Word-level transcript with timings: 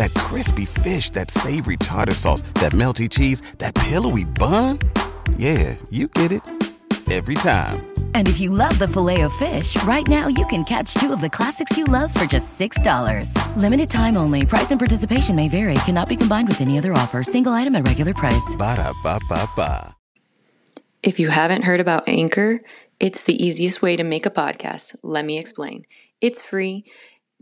that 0.00 0.14
crispy 0.14 0.64
fish, 0.64 1.10
that 1.10 1.30
savory 1.30 1.76
tartar 1.76 2.14
sauce, 2.14 2.42
that 2.54 2.72
melty 2.72 3.08
cheese, 3.08 3.42
that 3.58 3.74
pillowy 3.74 4.24
bun. 4.24 4.78
Yeah, 5.36 5.76
you 5.90 6.08
get 6.08 6.32
it 6.32 6.42
every 7.10 7.34
time. 7.34 7.86
And 8.14 8.28
if 8.28 8.40
you 8.40 8.50
love 8.50 8.78
the 8.78 8.88
filet 8.88 9.22
of 9.22 9.32
fish, 9.34 9.76
right 9.82 10.06
now 10.06 10.28
you 10.28 10.46
can 10.46 10.64
catch 10.64 10.94
two 10.94 11.12
of 11.12 11.20
the 11.20 11.28
classics 11.28 11.76
you 11.76 11.84
love 11.84 12.14
for 12.14 12.24
just 12.24 12.58
$6. 12.58 13.34
Limited 13.56 13.90
time 13.90 14.16
only. 14.16 14.46
Price 14.46 14.70
and 14.70 14.78
participation 14.78 15.34
may 15.36 15.48
vary. 15.48 15.74
Cannot 15.86 16.08
be 16.08 16.16
combined 16.16 16.48
with 16.48 16.60
any 16.60 16.78
other 16.78 16.92
offer. 16.92 17.22
Single 17.22 17.52
item 17.52 17.74
at 17.74 17.86
regular 17.86 18.14
price. 18.14 18.56
Ba 18.56 18.76
da 18.76 18.92
ba 19.02 19.18
ba 19.28 19.48
ba. 19.56 19.96
If 21.02 21.18
you 21.18 21.28
haven't 21.28 21.62
heard 21.62 21.80
about 21.80 22.08
Anchor, 22.08 22.60
it's 23.00 23.24
the 23.24 23.42
easiest 23.42 23.82
way 23.82 23.96
to 23.96 24.04
make 24.04 24.26
a 24.26 24.30
podcast. 24.30 24.96
Let 25.02 25.24
me 25.24 25.38
explain. 25.38 25.84
It's 26.20 26.42
free. 26.42 26.84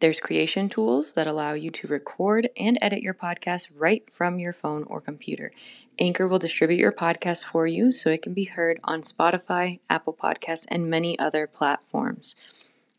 There's 0.00 0.20
creation 0.20 0.68
tools 0.68 1.14
that 1.14 1.26
allow 1.26 1.54
you 1.54 1.72
to 1.72 1.88
record 1.88 2.50
and 2.56 2.78
edit 2.80 3.02
your 3.02 3.14
podcast 3.14 3.66
right 3.74 4.08
from 4.08 4.38
your 4.38 4.52
phone 4.52 4.84
or 4.84 5.00
computer. 5.00 5.50
Anchor 5.98 6.28
will 6.28 6.38
distribute 6.38 6.78
your 6.78 6.92
podcast 6.92 7.44
for 7.44 7.66
you 7.66 7.90
so 7.90 8.08
it 8.10 8.22
can 8.22 8.32
be 8.32 8.44
heard 8.44 8.78
on 8.84 9.00
Spotify, 9.00 9.80
Apple 9.90 10.14
Podcasts, 10.14 10.66
and 10.70 10.88
many 10.88 11.18
other 11.18 11.48
platforms. 11.48 12.36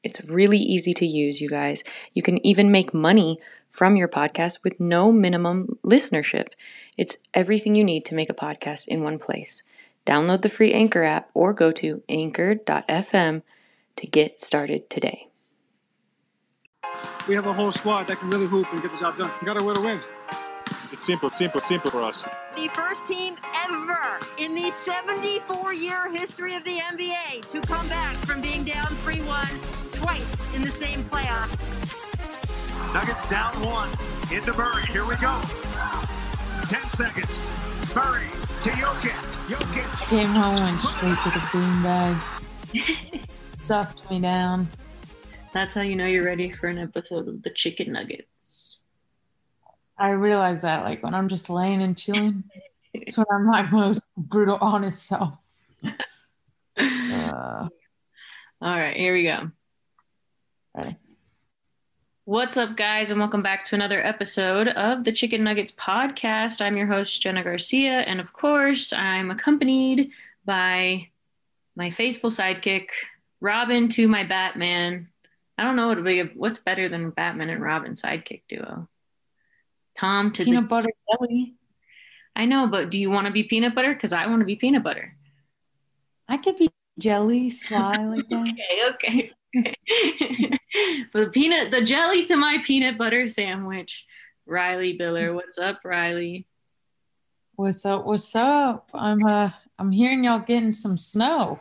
It's 0.03 0.21
really 0.25 0.57
easy 0.57 0.93
to 0.95 1.05
use, 1.05 1.39
you 1.39 1.47
guys. 1.47 1.85
You 2.13 2.21
can 2.21 2.45
even 2.45 2.69
make 2.69 2.93
money 2.93 3.39
from 3.69 3.95
your 3.95 4.09
podcast 4.09 4.65
with 4.65 4.77
no 4.77 5.09
minimum 5.09 5.67
listenership. 5.85 6.49
It's 6.97 7.15
everything 7.33 7.75
you 7.75 7.83
need 7.85 8.03
to 8.05 8.15
make 8.15 8.29
a 8.29 8.33
podcast 8.33 8.89
in 8.89 9.03
one 9.03 9.19
place. 9.19 9.63
Download 10.05 10.41
the 10.41 10.49
free 10.49 10.73
Anchor 10.73 11.03
app 11.03 11.29
or 11.33 11.53
go 11.53 11.71
to 11.71 12.03
anchor.fm 12.09 13.41
to 13.95 14.07
get 14.07 14.41
started 14.41 14.89
today 14.89 15.28
we 17.29 17.35
have 17.35 17.45
a 17.45 17.53
whole 17.53 17.71
squad 17.71 18.07
that 18.07 18.17
can 18.17 18.27
really 18.31 18.47
hoop 18.47 18.65
and 18.73 18.81
get 18.81 18.91
the 18.91 18.97
job 18.97 19.15
done. 19.15 19.31
We 19.39 19.45
got 19.45 19.53
to 19.53 19.63
win 19.63 19.75
to 19.75 19.81
win. 19.81 20.01
It's 20.91 21.05
simple, 21.05 21.29
simple, 21.29 21.61
simple 21.61 21.91
for 21.91 22.01
us. 22.01 22.25
The 22.55 22.67
first 22.69 23.05
team 23.05 23.35
ever 23.53 24.19
in 24.39 24.55
the 24.55 24.71
74 24.71 25.73
year 25.75 26.09
history 26.09 26.55
of 26.55 26.63
the 26.63 26.79
NBA 26.79 27.45
to 27.49 27.61
come 27.61 27.87
back 27.87 28.15
from 28.25 28.41
being 28.41 28.63
down 28.63 28.87
3 28.87 29.21
1 29.21 29.47
twice 29.91 30.55
in 30.55 30.63
the 30.63 30.71
same 30.71 31.03
playoffs. 31.03 31.55
Nuggets 32.95 33.29
down 33.29 33.53
one. 33.63 33.89
Into 34.35 34.51
Murray. 34.53 34.83
Here 34.87 35.05
we 35.05 35.15
go. 35.17 35.39
10 36.67 36.81
seconds. 36.89 37.47
Murray 37.95 38.25
to 38.63 38.69
Jokic. 38.71 39.13
Jokic. 39.47 40.09
Came 40.09 40.29
home 40.29 40.55
and 40.55 40.65
went 40.65 40.81
straight 40.81 41.17
to 41.19 41.29
the 41.29 41.45
beanbag. 41.51 43.25
Sucked 43.55 44.09
me 44.09 44.19
down. 44.19 44.67
That's 45.51 45.73
how 45.73 45.81
you 45.81 45.95
know 45.95 46.05
you're 46.05 46.25
ready 46.25 46.51
for 46.51 46.67
an 46.67 46.77
episode 46.77 47.27
of 47.27 47.41
the 47.41 47.49
Chicken 47.49 47.93
Nuggets. 47.93 48.83
I 49.97 50.11
realize 50.11 50.61
that, 50.61 50.85
like 50.85 51.01
when 51.01 51.15
I'm 51.15 51.27
just 51.27 51.49
laying 51.49 51.81
and 51.81 51.97
chilling, 51.97 52.43
it's 52.93 53.17
when 53.17 53.25
I'm 53.31 53.47
my 53.47 53.63
most 53.63 54.03
brutal, 54.15 54.57
honest 54.61 55.05
self. 55.05 55.37
Uh, 56.77 57.67
All 58.61 58.77
right, 58.77 58.95
here 58.95 59.13
we 59.13 59.23
go. 59.23 59.51
Ready. 60.73 60.95
What's 62.23 62.55
up, 62.55 62.77
guys, 62.77 63.11
and 63.11 63.19
welcome 63.19 63.41
back 63.41 63.65
to 63.65 63.75
another 63.75 63.99
episode 64.01 64.69
of 64.69 65.03
the 65.03 65.11
Chicken 65.11 65.43
Nuggets 65.43 65.73
podcast. 65.73 66.65
I'm 66.65 66.77
your 66.77 66.87
host, 66.87 67.21
Jena 67.21 67.43
Garcia, 67.43 67.99
and 68.01 68.21
of 68.21 68.31
course, 68.31 68.93
I'm 68.93 69.29
accompanied 69.29 70.11
by 70.45 71.09
my 71.75 71.89
faithful 71.89 72.29
sidekick, 72.29 72.91
Robin 73.41 73.89
to 73.89 74.07
my 74.07 74.23
Batman, 74.23 75.09
I 75.59 75.63
don't 75.63 75.75
know 75.75 75.87
what 75.87 76.01
be. 76.05 76.21
What's 76.21 76.59
better 76.59 76.87
than 76.87 77.09
Batman 77.09 77.49
and 77.49 77.61
Robin 77.61 77.91
sidekick 77.91 78.43
duo? 78.47 78.87
Tom 79.93 80.31
to 80.31 80.45
peanut 80.45 80.63
the, 80.63 80.67
butter 80.69 80.89
jelly. 81.11 81.55
I 82.33 82.45
know, 82.45 82.67
but 82.67 82.89
do 82.89 82.97
you 82.97 83.11
want 83.11 83.27
to 83.27 83.33
be 83.33 83.43
peanut 83.43 83.75
butter? 83.75 83.93
Because 83.93 84.13
I 84.13 84.25
want 84.27 84.39
to 84.39 84.45
be 84.45 84.55
peanut 84.55 84.83
butter. 84.83 85.17
I 86.29 86.37
could 86.37 86.55
be 86.55 86.69
jelly, 86.97 87.49
sly 87.49 88.05
like 88.05 88.29
that. 88.29 88.55
okay, 88.93 89.31
okay. 89.53 90.57
the 91.13 91.29
peanut, 91.33 91.71
the 91.71 91.81
jelly 91.81 92.23
to 92.27 92.37
my 92.37 92.61
peanut 92.63 92.97
butter 92.97 93.27
sandwich. 93.27 94.05
Reilly 94.45 94.97
Biller, 94.97 95.35
what's 95.35 95.57
up, 95.57 95.81
Reilly? 95.83 96.47
What's 97.55 97.85
up? 97.85 98.05
What's 98.05 98.33
up? 98.33 98.89
I'm 98.93 99.25
uh, 99.25 99.49
I'm 99.77 99.91
hearing 99.91 100.23
y'all 100.23 100.39
getting 100.39 100.71
some 100.71 100.97
snow. 100.97 101.59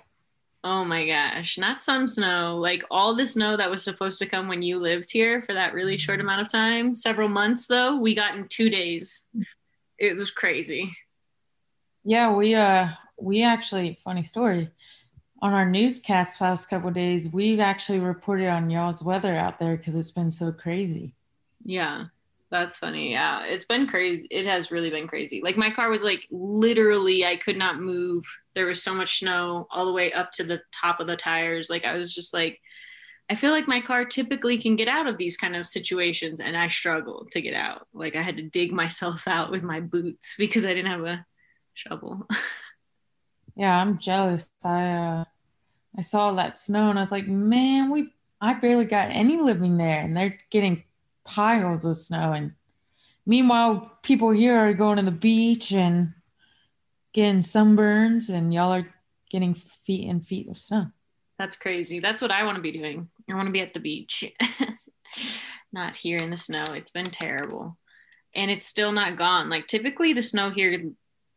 Oh 0.64 0.84
my 0.84 1.06
gosh, 1.06 1.56
not 1.56 1.80
some 1.80 2.08
snow, 2.08 2.58
like 2.58 2.84
all 2.90 3.14
the 3.14 3.26
snow 3.26 3.56
that 3.56 3.70
was 3.70 3.82
supposed 3.82 4.18
to 4.18 4.26
come 4.26 4.48
when 4.48 4.62
you 4.62 4.78
lived 4.80 5.10
here 5.10 5.40
for 5.40 5.54
that 5.54 5.72
really 5.72 5.96
short 5.96 6.20
amount 6.20 6.40
of 6.40 6.50
time. 6.50 6.94
Several 6.94 7.28
months 7.28 7.68
though, 7.68 7.96
we 7.96 8.14
got 8.14 8.34
in 8.34 8.48
2 8.48 8.68
days. 8.68 9.28
It 9.98 10.16
was 10.18 10.30
crazy. 10.30 10.90
Yeah, 12.04 12.32
we 12.32 12.54
uh 12.54 12.88
we 13.20 13.44
actually 13.44 13.98
funny 14.02 14.22
story. 14.22 14.70
On 15.40 15.52
our 15.52 15.68
newscast 15.68 16.38
past 16.38 16.68
couple 16.68 16.90
days, 16.90 17.32
we've 17.32 17.60
actually 17.60 18.00
reported 18.00 18.48
on 18.48 18.70
y'all's 18.70 19.02
weather 19.02 19.36
out 19.36 19.60
there 19.60 19.76
because 19.76 19.94
it's 19.94 20.10
been 20.10 20.32
so 20.32 20.50
crazy. 20.50 21.14
Yeah. 21.62 22.06
That's 22.50 22.78
funny. 22.78 23.12
Yeah. 23.12 23.44
It's 23.44 23.66
been 23.66 23.86
crazy. 23.86 24.26
It 24.30 24.46
has 24.46 24.70
really 24.70 24.90
been 24.90 25.06
crazy. 25.06 25.42
Like 25.42 25.58
my 25.58 25.70
car 25.70 25.90
was 25.90 26.02
like 26.02 26.26
literally 26.30 27.24
I 27.24 27.36
could 27.36 27.58
not 27.58 27.80
move. 27.80 28.24
There 28.54 28.66
was 28.66 28.82
so 28.82 28.94
much 28.94 29.18
snow 29.18 29.66
all 29.70 29.84
the 29.84 29.92
way 29.92 30.12
up 30.12 30.32
to 30.32 30.44
the 30.44 30.60
top 30.72 30.98
of 31.00 31.06
the 31.06 31.16
tires. 31.16 31.68
Like 31.68 31.84
I 31.84 31.94
was 31.94 32.14
just 32.14 32.32
like 32.32 32.58
I 33.30 33.34
feel 33.34 33.50
like 33.50 33.68
my 33.68 33.82
car 33.82 34.06
typically 34.06 34.56
can 34.56 34.76
get 34.76 34.88
out 34.88 35.06
of 35.06 35.18
these 35.18 35.36
kind 35.36 35.54
of 35.54 35.66
situations 35.66 36.40
and 36.40 36.56
I 36.56 36.68
struggled 36.68 37.30
to 37.32 37.42
get 37.42 37.52
out. 37.52 37.86
Like 37.92 38.16
I 38.16 38.22
had 38.22 38.38
to 38.38 38.42
dig 38.42 38.72
myself 38.72 39.28
out 39.28 39.50
with 39.50 39.62
my 39.62 39.80
boots 39.80 40.34
because 40.38 40.64
I 40.64 40.72
didn't 40.72 40.90
have 40.90 41.04
a 41.04 41.26
shovel. 41.74 42.26
yeah, 43.56 43.78
I'm 43.78 43.98
jealous. 43.98 44.50
I 44.64 44.92
uh 44.92 45.24
I 45.98 46.00
saw 46.00 46.32
that 46.32 46.56
snow 46.56 46.88
and 46.88 46.98
I 46.98 47.02
was 47.02 47.12
like, 47.12 47.28
"Man, 47.28 47.90
we 47.90 48.14
I 48.40 48.54
barely 48.54 48.86
got 48.86 49.10
any 49.10 49.36
living 49.36 49.76
there 49.76 50.00
and 50.00 50.16
they're 50.16 50.38
getting 50.50 50.84
piles 51.28 51.84
of 51.84 51.96
snow. 51.96 52.32
And 52.32 52.52
meanwhile, 53.26 53.98
people 54.02 54.30
here 54.30 54.56
are 54.56 54.74
going 54.74 54.96
to 54.96 55.04
the 55.04 55.10
beach 55.10 55.72
and 55.72 56.14
getting 57.12 57.40
sunburns, 57.40 58.30
and 58.30 58.52
y'all 58.52 58.72
are 58.72 58.88
getting 59.30 59.54
feet 59.54 60.08
and 60.08 60.26
feet 60.26 60.48
of 60.48 60.58
snow. 60.58 60.86
That's 61.38 61.56
crazy. 61.56 62.00
That's 62.00 62.20
what 62.20 62.32
I 62.32 62.44
want 62.44 62.56
to 62.56 62.62
be 62.62 62.72
doing. 62.72 63.08
I 63.30 63.34
want 63.34 63.46
to 63.46 63.52
be 63.52 63.60
at 63.60 63.74
the 63.74 63.80
beach, 63.80 64.24
not 65.72 65.94
here 65.94 66.18
in 66.18 66.30
the 66.30 66.36
snow. 66.36 66.62
It's 66.70 66.90
been 66.90 67.04
terrible. 67.04 67.76
And 68.34 68.50
it's 68.50 68.64
still 68.64 68.92
not 68.92 69.16
gone. 69.16 69.48
Like 69.48 69.68
typically 69.68 70.12
the 70.12 70.22
snow 70.22 70.50
here 70.50 70.82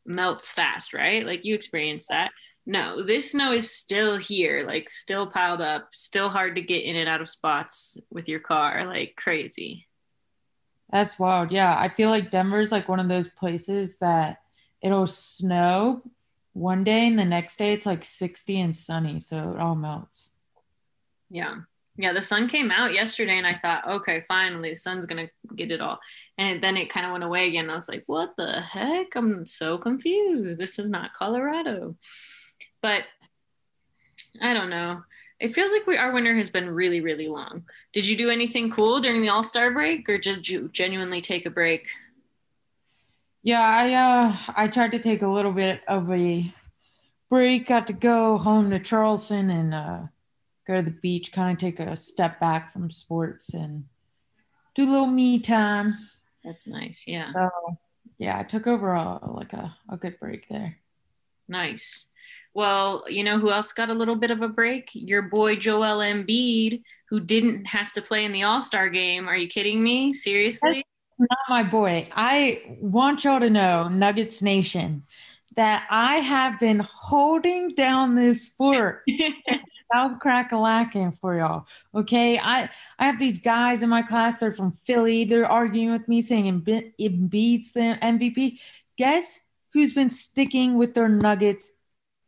melts 0.06 0.50
fast, 0.50 0.94
right? 0.94 1.25
Like 1.25 1.46
you 1.46 1.53
experience 1.53 2.08
that. 2.08 2.31
No, 2.66 3.01
this 3.03 3.31
snow 3.31 3.51
is 3.51 3.72
still 3.72 4.17
here, 4.17 4.63
like 4.66 4.88
still 4.88 5.25
piled 5.25 5.61
up, 5.61 5.89
still 5.94 6.29
hard 6.29 6.55
to 6.55 6.61
get 6.61 6.83
in 6.83 6.95
and 6.95 7.09
out 7.09 7.22
of 7.22 7.29
spots 7.29 7.97
with 8.11 8.29
your 8.29 8.39
car, 8.39 8.85
like 8.85 9.16
crazy. 9.16 9.88
That's 10.91 11.17
wild. 11.17 11.51
Yeah, 11.51 11.75
I 11.77 11.89
feel 11.89 12.09
like 12.09 12.31
Denver's 12.31 12.72
like 12.72 12.88
one 12.88 12.99
of 12.99 13.07
those 13.07 13.27
places 13.27 13.97
that 13.99 14.41
it'll 14.81 15.07
snow 15.07 16.03
one 16.53 16.84
day 16.84 17.08
and 17.08 17.17
the 17.17 17.25
next 17.25 17.58
day 17.58 17.73
it's 17.73 17.85
like 17.85 18.03
60 18.03 18.59
and 18.59 18.75
sunny, 18.75 19.19
so 19.19 19.53
it 19.53 19.59
all 19.59 19.75
melts. 19.75 20.29
Yeah. 21.29 21.55
Yeah, 21.97 22.14
the 22.14 22.22
sun 22.22 22.47
came 22.47 22.72
out 22.72 22.93
yesterday 22.93 23.37
and 23.37 23.47
I 23.47 23.55
thought, 23.55 23.87
okay, 23.87 24.23
finally 24.28 24.69
the 24.69 24.75
sun's 24.75 25.05
going 25.05 25.28
to 25.28 25.55
get 25.55 25.72
it 25.72 25.81
all. 25.81 25.99
And 26.37 26.61
then 26.61 26.78
it 26.78 26.90
kind 26.90 27.05
of 27.05 27.11
went 27.11 27.23
away 27.23 27.47
again. 27.47 27.69
I 27.69 27.75
was 27.75 27.90
like, 27.90 28.03
what 28.07 28.35
the 28.37 28.61
heck? 28.61 29.16
I'm 29.16 29.46
so 29.46 29.78
confused. 29.78 30.57
This 30.57 30.79
is 30.79 30.90
not 30.90 31.14
Colorado. 31.14 31.96
But 32.81 33.05
I 34.41 34.53
don't 34.53 34.69
know. 34.69 35.03
It 35.40 35.53
feels 35.53 35.72
like 35.72 35.87
we, 35.87 35.97
our 35.97 36.11
winter 36.11 36.35
has 36.35 36.49
been 36.49 36.69
really, 36.69 37.02
really 37.02 37.28
long. 37.28 37.63
Did 37.93 38.08
you 38.08 38.16
do 38.16 38.29
anything 38.29 38.69
cool 38.69 38.99
during 38.99 39.22
the 39.22 39.29
All 39.29 39.43
Star 39.43 39.72
break, 39.72 40.08
or 40.08 40.17
did 40.17 40.47
you 40.47 40.69
genuinely 40.72 41.19
take 41.19 41.46
a 41.46 41.49
break? 41.49 41.87
Yeah, 43.43 43.61
I 43.61 43.93
uh, 43.93 44.35
I 44.55 44.67
tried 44.67 44.91
to 44.91 44.99
take 44.99 45.23
a 45.23 45.28
little 45.28 45.52
bit 45.52 45.81
of 45.87 46.11
a 46.11 46.53
break. 47.28 47.67
Got 47.67 47.87
to 47.87 47.93
go 47.93 48.37
home 48.37 48.69
to 48.69 48.79
Charleston 48.79 49.49
and 49.49 49.73
uh, 49.73 49.99
go 50.67 50.75
to 50.75 50.84
the 50.84 50.91
beach. 50.91 51.31
Kind 51.31 51.53
of 51.53 51.57
take 51.57 51.79
a 51.79 51.96
step 51.96 52.40
back 52.40 52.72
from 52.72 52.91
sports 52.91 53.55
and 53.55 53.85
do 54.75 54.84
a 54.84 54.91
little 54.91 55.07
me 55.07 55.40
time. 55.40 55.96
That's 56.43 56.67
nice. 56.67 57.05
Yeah. 57.07 57.34
So 57.34 57.49
yeah, 58.19 58.37
I 58.37 58.43
took 58.43 58.67
over 58.67 58.93
a, 58.93 59.19
like 59.31 59.53
a, 59.53 59.75
a 59.90 59.97
good 59.97 60.19
break 60.19 60.47
there. 60.47 60.78
Nice. 61.47 62.09
Well, 62.53 63.06
you 63.08 63.24
know 63.24 63.40
who 63.40 63.52
else 63.52 63.72
got 63.72 63.90
a 63.90 63.94
little 63.94 64.18
bit 64.18 64.32
of 64.32 64.42
a 64.42 64.48
break? 64.48 64.90
Your 64.94 65.22
boy 65.22 65.56
Joel 65.56 66.00
Embiid, 66.00 66.84
who 67.09 67.20
didn't 67.20 67.66
have 67.66 67.92
to 67.94 68.02
play 68.02 68.26
in 68.26 68.32
the 68.32 68.44
All 68.44 68.62
Star 68.62 68.90
game. 68.90 69.28
Are 69.28 69.38
you 69.38 69.48
kidding 69.48 69.82
me? 69.84 70.14
Seriously? 70.14 70.84
That's 71.20 71.30
not 71.30 71.40
my 71.50 71.64
boy. 71.64 72.09
I 72.12 72.78
want 72.82 73.24
y'all 73.24 73.40
to 73.40 73.50
know, 73.50 73.88
Nuggets 73.88 74.42
Nation, 74.42 75.03
that 75.56 75.86
I 75.90 76.16
have 76.18 76.59
been 76.59 76.86
holding 76.90 77.70
down 77.76 78.16
this 78.16 78.50
fort 78.50 79.03
South 79.94 80.20
Crackalacan 80.20 81.18
for 81.18 81.38
y'all. 81.38 81.68
Okay. 81.94 82.40
I, 82.40 82.70
I 82.98 83.06
have 83.06 83.20
these 83.20 83.42
guys 83.42 83.84
in 83.84 83.90
my 83.90 84.02
class. 84.02 84.40
They're 84.40 84.52
from 84.52 84.72
Philly. 84.72 85.26
They're 85.26 85.46
arguing 85.46 85.92
with 85.92 86.08
me 86.08 86.22
saying 86.22 86.46
Embiid's 86.46 87.74
the 87.74 87.98
MVP. 88.02 88.59
Guess 88.98 89.46
who's 89.74 89.94
been 89.94 90.09
sticking 90.09 90.78
with 90.78 90.94
their 90.94 91.09
Nuggets 91.09 91.78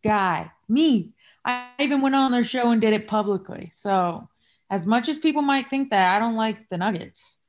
guy? 0.03 0.51
Me. 0.67 1.13
I 1.45 1.67
even 1.79 2.01
went 2.01 2.15
on 2.15 2.31
their 2.31 2.43
show 2.43 2.71
and 2.71 2.79
did 2.79 2.93
it 2.93 3.07
publicly. 3.07 3.69
So, 3.71 4.29
as 4.69 4.85
much 4.85 5.09
as 5.09 5.17
people 5.17 5.41
might 5.41 5.69
think 5.69 5.89
that 5.89 6.15
I 6.15 6.19
don't 6.19 6.35
like 6.35 6.69
the 6.69 6.77
Nuggets, 6.77 7.39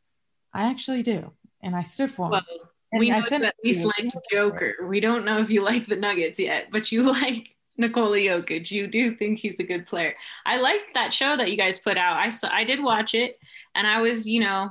I 0.52 0.70
actually 0.70 1.02
do. 1.02 1.32
And 1.62 1.76
I 1.76 1.82
stood 1.82 2.10
for 2.10 2.30
them. 2.30 2.42
Well, 2.48 2.70
we 2.98 3.10
know 3.10 3.18
you 3.18 3.44
at 3.44 3.54
least 3.62 3.84
like 3.84 4.12
Joker. 4.30 4.74
We 4.84 5.00
don't 5.00 5.24
know 5.24 5.38
if 5.38 5.50
you 5.50 5.64
like 5.64 5.86
the 5.86 5.96
Nuggets 5.96 6.38
yet, 6.38 6.68
but 6.70 6.92
you 6.92 7.02
like 7.10 7.56
Nikola 7.76 8.18
Jokic. 8.18 8.70
You 8.70 8.86
do 8.86 9.12
think 9.12 9.38
he's 9.38 9.58
a 9.58 9.64
good 9.64 9.86
player. 9.86 10.14
I 10.44 10.58
liked 10.58 10.94
that 10.94 11.12
show 11.12 11.36
that 11.36 11.50
you 11.50 11.56
guys 11.56 11.78
put 11.78 11.96
out. 11.96 12.16
I 12.16 12.28
saw, 12.28 12.48
I 12.52 12.64
did 12.64 12.82
watch 12.82 13.14
it, 13.14 13.38
and 13.74 13.86
I 13.86 14.00
was, 14.00 14.28
you 14.28 14.40
know, 14.40 14.70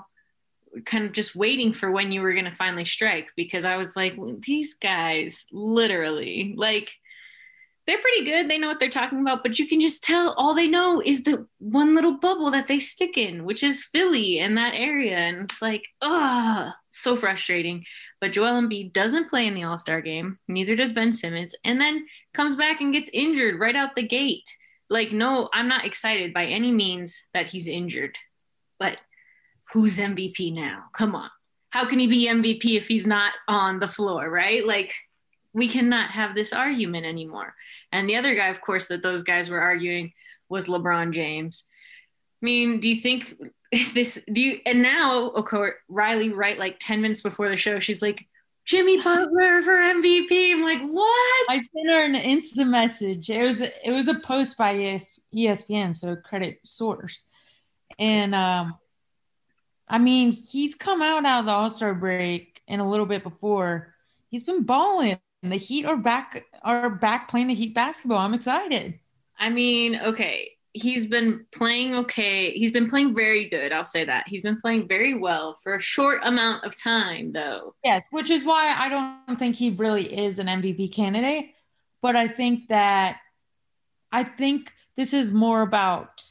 kind 0.85 1.05
of 1.05 1.11
just 1.11 1.35
waiting 1.35 1.73
for 1.73 1.91
when 1.91 2.11
you 2.11 2.21
were 2.21 2.33
going 2.33 2.45
to 2.45 2.51
finally 2.51 2.85
strike 2.85 3.31
because 3.35 3.65
I 3.65 3.77
was 3.77 3.95
like, 3.95 4.15
these 4.41 4.73
guys, 4.73 5.45
literally, 5.51 6.55
like 6.57 6.95
they're 7.85 7.99
pretty 7.99 8.23
good. 8.23 8.49
They 8.49 8.57
know 8.57 8.69
what 8.69 8.79
they're 8.79 8.89
talking 8.89 9.19
about, 9.19 9.43
but 9.43 9.59
you 9.59 9.67
can 9.67 9.81
just 9.81 10.03
tell 10.03 10.33
all 10.37 10.53
they 10.53 10.67
know 10.67 11.01
is 11.03 11.23
the 11.23 11.47
one 11.59 11.95
little 11.95 12.17
bubble 12.17 12.49
that 12.51 12.67
they 12.67 12.79
stick 12.79 13.17
in, 13.17 13.43
which 13.43 13.61
is 13.61 13.83
Philly 13.83 14.39
and 14.39 14.57
that 14.57 14.73
area. 14.73 15.17
And 15.17 15.49
it's 15.49 15.61
like, 15.61 15.87
oh, 16.01 16.71
so 16.89 17.15
frustrating. 17.15 17.83
But 18.21 18.31
Joel 18.31 18.61
Embiid 18.61 18.93
doesn't 18.93 19.29
play 19.29 19.47
in 19.47 19.53
the 19.53 19.63
All 19.63 19.77
Star 19.77 19.99
game, 19.99 20.39
neither 20.47 20.75
does 20.75 20.93
Ben 20.93 21.11
Simmons, 21.11 21.55
and 21.65 21.81
then 21.81 22.05
comes 22.33 22.55
back 22.55 22.79
and 22.79 22.93
gets 22.93 23.09
injured 23.13 23.59
right 23.59 23.75
out 23.75 23.95
the 23.95 24.03
gate. 24.03 24.49
Like, 24.89 25.11
no, 25.11 25.49
I'm 25.53 25.67
not 25.67 25.85
excited 25.85 26.33
by 26.33 26.45
any 26.45 26.71
means 26.71 27.27
that 27.33 27.47
he's 27.47 27.67
injured, 27.67 28.15
but 28.79 28.97
who's 29.73 29.97
MVP 29.97 30.53
now? 30.53 30.85
Come 30.93 31.15
on. 31.15 31.29
How 31.71 31.85
can 31.85 31.99
he 31.99 32.07
be 32.07 32.27
MVP 32.27 32.77
if 32.77 32.87
he's 32.87 33.07
not 33.07 33.33
on 33.47 33.79
the 33.79 33.87
floor, 33.87 34.29
right? 34.29 34.65
Like, 34.65 34.93
we 35.53 35.67
cannot 35.67 36.11
have 36.11 36.35
this 36.35 36.51
argument 36.51 37.05
anymore. 37.05 37.55
And 37.91 38.09
the 38.09 38.15
other 38.15 38.35
guy, 38.35 38.47
of 38.47 38.61
course, 38.61 38.87
that 38.87 39.03
those 39.03 39.23
guys 39.23 39.49
were 39.49 39.61
arguing 39.61 40.13
was 40.49 40.67
LeBron 40.67 41.13
James. 41.13 41.65
I 42.41 42.45
mean, 42.45 42.79
do 42.79 42.89
you 42.89 42.95
think 42.95 43.35
this, 43.93 44.23
do 44.31 44.41
you, 44.41 44.59
and 44.65 44.81
now, 44.81 45.29
of 45.29 45.45
course, 45.45 45.75
Reilly, 45.87 46.29
right, 46.29 46.57
like 46.57 46.77
10 46.79 47.01
minutes 47.01 47.21
before 47.21 47.49
the 47.49 47.57
show, 47.57 47.79
she's 47.79 48.01
like, 48.01 48.27
Jimmy 48.65 49.01
Butler 49.01 49.61
for 49.61 49.73
MVP. 49.73 50.53
I'm 50.53 50.63
like, 50.63 50.81
what? 50.81 51.45
I 51.49 51.55
sent 51.57 51.89
her 51.89 52.05
an 52.05 52.15
instant 52.15 52.69
message. 52.69 53.29
It 53.29 53.45
was 53.45 53.59
it 53.59 53.91
was 53.91 54.07
a 54.07 54.15
post 54.15 54.57
by 54.57 54.99
ESPN, 55.35 55.93
so 55.93 56.15
credit 56.15 56.59
source. 56.63 57.25
And 57.99 58.33
um, 58.33 58.75
I 59.87 59.97
mean, 59.97 60.31
he's 60.31 60.75
come 60.75 61.01
out 61.01 61.25
out 61.25 61.41
of 61.41 61.45
the 61.45 61.51
All 61.51 61.69
Star 61.69 61.93
break 61.93 62.61
and 62.67 62.81
a 62.81 62.85
little 62.85 63.05
bit 63.05 63.23
before. 63.23 63.93
He's 64.29 64.43
been 64.43 64.63
balling 64.63 65.17
the 65.51 65.57
Heat 65.57 65.85
are 65.85 65.97
back 65.97 66.45
are 66.61 66.89
back 66.89 67.27
playing 67.27 67.47
the 67.47 67.53
Heat 67.53 67.73
basketball. 67.73 68.19
I'm 68.19 68.33
excited. 68.33 68.99
I 69.37 69.49
mean, 69.49 69.99
okay, 69.99 70.51
he's 70.73 71.05
been 71.05 71.45
playing 71.51 71.95
okay. 71.95 72.51
He's 72.51 72.71
been 72.71 72.87
playing 72.87 73.15
very 73.15 73.45
good. 73.45 73.71
I'll 73.71 73.85
say 73.85 74.05
that. 74.05 74.27
He's 74.27 74.41
been 74.41 74.59
playing 74.59 74.87
very 74.87 75.13
well 75.13 75.53
for 75.53 75.75
a 75.75 75.81
short 75.81 76.21
amount 76.23 76.65
of 76.65 76.79
time 76.79 77.31
though. 77.31 77.75
Yes, 77.83 78.07
which 78.11 78.29
is 78.29 78.43
why 78.43 78.75
I 78.77 78.89
don't 78.89 79.37
think 79.37 79.55
he 79.55 79.69
really 79.71 80.17
is 80.17 80.39
an 80.39 80.47
MVP 80.47 80.93
candidate, 80.93 81.53
but 82.01 82.15
I 82.15 82.27
think 82.27 82.69
that 82.69 83.17
I 84.11 84.23
think 84.23 84.73
this 84.95 85.13
is 85.13 85.31
more 85.31 85.61
about 85.61 86.23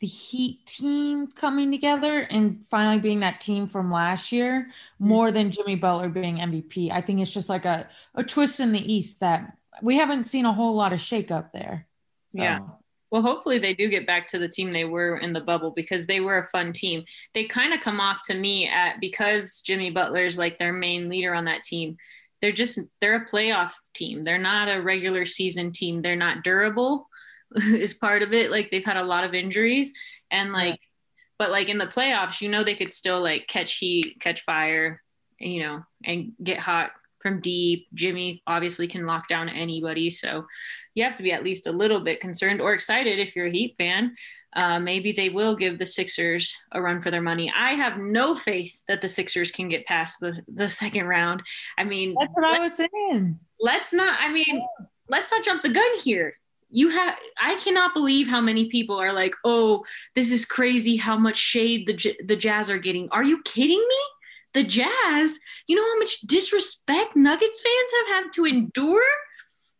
the 0.00 0.06
Heat 0.06 0.64
team 0.64 1.26
coming 1.26 1.70
together 1.70 2.26
and 2.30 2.64
finally 2.64 2.98
being 2.98 3.20
that 3.20 3.40
team 3.40 3.68
from 3.68 3.92
last 3.92 4.32
year 4.32 4.62
mm-hmm. 4.62 5.08
more 5.08 5.30
than 5.30 5.50
Jimmy 5.50 5.76
Butler 5.76 6.08
being 6.08 6.38
MVP. 6.38 6.90
I 6.90 7.02
think 7.02 7.20
it's 7.20 7.32
just 7.32 7.50
like 7.50 7.66
a, 7.66 7.88
a 8.14 8.24
twist 8.24 8.60
in 8.60 8.72
the 8.72 8.92
East 8.92 9.20
that 9.20 9.56
we 9.82 9.96
haven't 9.96 10.26
seen 10.26 10.46
a 10.46 10.52
whole 10.52 10.74
lot 10.74 10.92
of 10.92 11.00
shakeup 11.00 11.52
there. 11.52 11.86
So. 12.34 12.42
Yeah. 12.42 12.60
Well, 13.10 13.22
hopefully 13.22 13.58
they 13.58 13.74
do 13.74 13.88
get 13.88 14.06
back 14.06 14.26
to 14.28 14.38
the 14.38 14.48
team 14.48 14.72
they 14.72 14.84
were 14.84 15.16
in 15.16 15.32
the 15.32 15.40
bubble 15.40 15.72
because 15.72 16.06
they 16.06 16.20
were 16.20 16.38
a 16.38 16.46
fun 16.46 16.72
team. 16.72 17.04
They 17.34 17.44
kind 17.44 17.74
of 17.74 17.80
come 17.80 18.00
off 18.00 18.22
to 18.26 18.34
me 18.34 18.68
at 18.68 19.00
because 19.00 19.62
Jimmy 19.66 19.90
Butler's 19.90 20.38
like 20.38 20.58
their 20.58 20.72
main 20.72 21.08
leader 21.08 21.34
on 21.34 21.46
that 21.46 21.64
team. 21.64 21.96
They're 22.40 22.52
just 22.52 22.78
they're 23.00 23.16
a 23.16 23.26
playoff 23.26 23.72
team. 23.94 24.22
They're 24.22 24.38
not 24.38 24.68
a 24.68 24.80
regular 24.80 25.26
season 25.26 25.72
team. 25.72 26.02
They're 26.02 26.16
not 26.16 26.44
durable 26.44 27.08
is 27.56 27.94
part 27.94 28.22
of 28.22 28.32
it. 28.32 28.50
Like 28.50 28.70
they've 28.70 28.84
had 28.84 28.96
a 28.96 29.04
lot 29.04 29.24
of 29.24 29.34
injuries 29.34 29.92
and 30.30 30.52
like, 30.52 30.74
yeah. 30.74 31.24
but 31.38 31.50
like 31.50 31.68
in 31.68 31.78
the 31.78 31.86
playoffs, 31.86 32.40
you 32.40 32.48
know, 32.48 32.62
they 32.62 32.74
could 32.74 32.92
still 32.92 33.22
like 33.22 33.46
catch 33.48 33.78
heat, 33.78 34.16
catch 34.20 34.42
fire, 34.42 35.02
you 35.38 35.62
know, 35.62 35.82
and 36.04 36.32
get 36.42 36.58
hot 36.58 36.90
from 37.20 37.40
deep. 37.40 37.86
Jimmy 37.94 38.42
obviously 38.46 38.86
can 38.86 39.06
lock 39.06 39.28
down 39.28 39.48
anybody. 39.48 40.10
So 40.10 40.46
you 40.94 41.04
have 41.04 41.16
to 41.16 41.22
be 41.22 41.32
at 41.32 41.44
least 41.44 41.66
a 41.66 41.72
little 41.72 42.00
bit 42.00 42.20
concerned 42.20 42.60
or 42.60 42.72
excited 42.72 43.18
if 43.18 43.36
you're 43.36 43.46
a 43.46 43.52
Heat 43.52 43.74
fan. 43.76 44.14
Uh, 44.54 44.80
maybe 44.80 45.12
they 45.12 45.28
will 45.28 45.54
give 45.54 45.78
the 45.78 45.86
Sixers 45.86 46.56
a 46.72 46.82
run 46.82 47.00
for 47.00 47.10
their 47.10 47.22
money. 47.22 47.52
I 47.54 47.74
have 47.74 47.98
no 47.98 48.34
faith 48.34 48.82
that 48.88 49.00
the 49.00 49.08
Sixers 49.08 49.52
can 49.52 49.68
get 49.68 49.86
past 49.86 50.18
the, 50.18 50.42
the 50.48 50.68
second 50.68 51.06
round. 51.06 51.42
I 51.78 51.84
mean, 51.84 52.16
that's 52.18 52.34
what 52.34 52.44
I 52.44 52.58
was 52.58 52.76
saying. 52.76 53.38
Let's 53.60 53.92
not, 53.92 54.16
I 54.20 54.32
mean, 54.32 54.66
let's 55.08 55.30
not 55.30 55.44
jump 55.44 55.62
the 55.62 55.68
gun 55.68 55.98
here 56.02 56.32
you 56.70 56.88
have 56.90 57.16
i 57.40 57.56
cannot 57.56 57.94
believe 57.94 58.28
how 58.28 58.40
many 58.40 58.66
people 58.66 58.96
are 58.96 59.12
like 59.12 59.34
oh 59.44 59.84
this 60.14 60.30
is 60.30 60.44
crazy 60.44 60.96
how 60.96 61.16
much 61.16 61.36
shade 61.36 61.86
the, 61.86 62.16
the 62.24 62.36
jazz 62.36 62.70
are 62.70 62.78
getting. 62.78 63.08
Are 63.10 63.24
you 63.24 63.42
kidding 63.42 63.78
me? 63.78 63.96
The 64.54 64.64
jazz 64.64 65.38
you 65.66 65.76
know 65.76 65.84
how 65.84 65.98
much 65.98 66.20
disrespect 66.22 67.16
nuggets 67.16 67.62
fans 67.62 67.90
have 67.98 68.24
had 68.24 68.32
to 68.34 68.46
endure? 68.46 69.02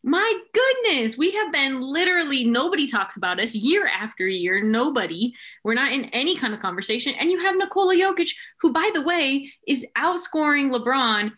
My 0.03 0.41
goodness 0.55 1.19
we 1.19 1.33
have 1.33 1.53
been 1.53 1.81
literally 1.81 2.45
nobody 2.45 2.87
talks 2.87 3.17
about 3.17 3.41
us 3.41 3.55
year 3.55 3.87
after 3.87 4.27
year 4.27 4.63
nobody. 4.63 5.35
We're 5.65 5.75
not 5.75 5.93
in 5.93 6.07
any 6.07 6.37
kind 6.37 6.55
of 6.55 6.61
conversation. 6.61 7.15
And 7.19 7.31
you 7.31 7.41
have 7.41 7.57
Nikola 7.57 7.95
Jokic 7.95 8.35
who 8.61 8.73
by 8.73 8.91
the 8.95 9.03
way 9.03 9.53
is 9.67 9.87
outscoring 9.97 10.75
LeBron 10.75 11.33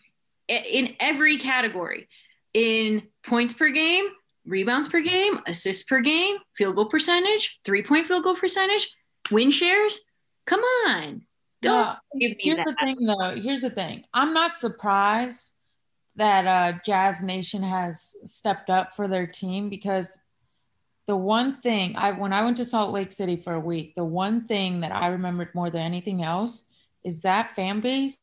in 0.47 0.95
every 0.99 1.37
category. 1.37 2.07
In 2.53 3.07
points 3.23 3.53
per 3.53 3.69
game 3.69 4.05
rebounds 4.45 4.87
per 4.87 5.01
game, 5.01 5.39
assists 5.47 5.83
per 5.83 6.01
game, 6.01 6.37
field 6.53 6.75
goal 6.75 6.85
percentage, 6.85 7.59
three 7.63 7.83
point 7.83 8.05
field 8.05 8.23
goal 8.23 8.35
percentage, 8.35 8.95
win 9.31 9.51
shares. 9.51 10.01
Come 10.45 10.61
on. 10.61 11.23
Don't 11.61 11.97
give 12.19 12.31
me 12.31 12.37
here's 12.39 12.57
that. 12.57 12.67
the 12.67 12.85
thing 12.85 13.05
though. 13.05 13.35
Here's 13.41 13.61
the 13.61 13.69
thing. 13.69 14.03
I'm 14.13 14.33
not 14.33 14.57
surprised 14.57 15.55
that 16.15 16.45
uh, 16.45 16.79
Jazz 16.85 17.23
Nation 17.23 17.63
has 17.63 18.15
stepped 18.25 18.69
up 18.69 18.91
for 18.91 19.07
their 19.07 19.25
team 19.25 19.69
because 19.69 20.17
the 21.07 21.15
one 21.15 21.59
thing 21.61 21.95
I 21.95 22.11
when 22.11 22.33
I 22.33 22.43
went 22.43 22.57
to 22.57 22.65
Salt 22.65 22.93
Lake 22.93 23.11
City 23.11 23.35
for 23.35 23.53
a 23.53 23.59
week, 23.59 23.95
the 23.95 24.05
one 24.05 24.45
thing 24.45 24.81
that 24.81 24.93
I 24.93 25.07
remembered 25.07 25.55
more 25.55 25.69
than 25.69 25.81
anything 25.81 26.21
else 26.21 26.65
is 27.03 27.21
that 27.21 27.55
fan 27.55 27.79
base. 27.79 28.17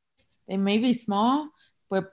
They 0.48 0.56
may 0.56 0.78
be 0.78 0.92
small, 0.92 1.48
but 1.88 2.10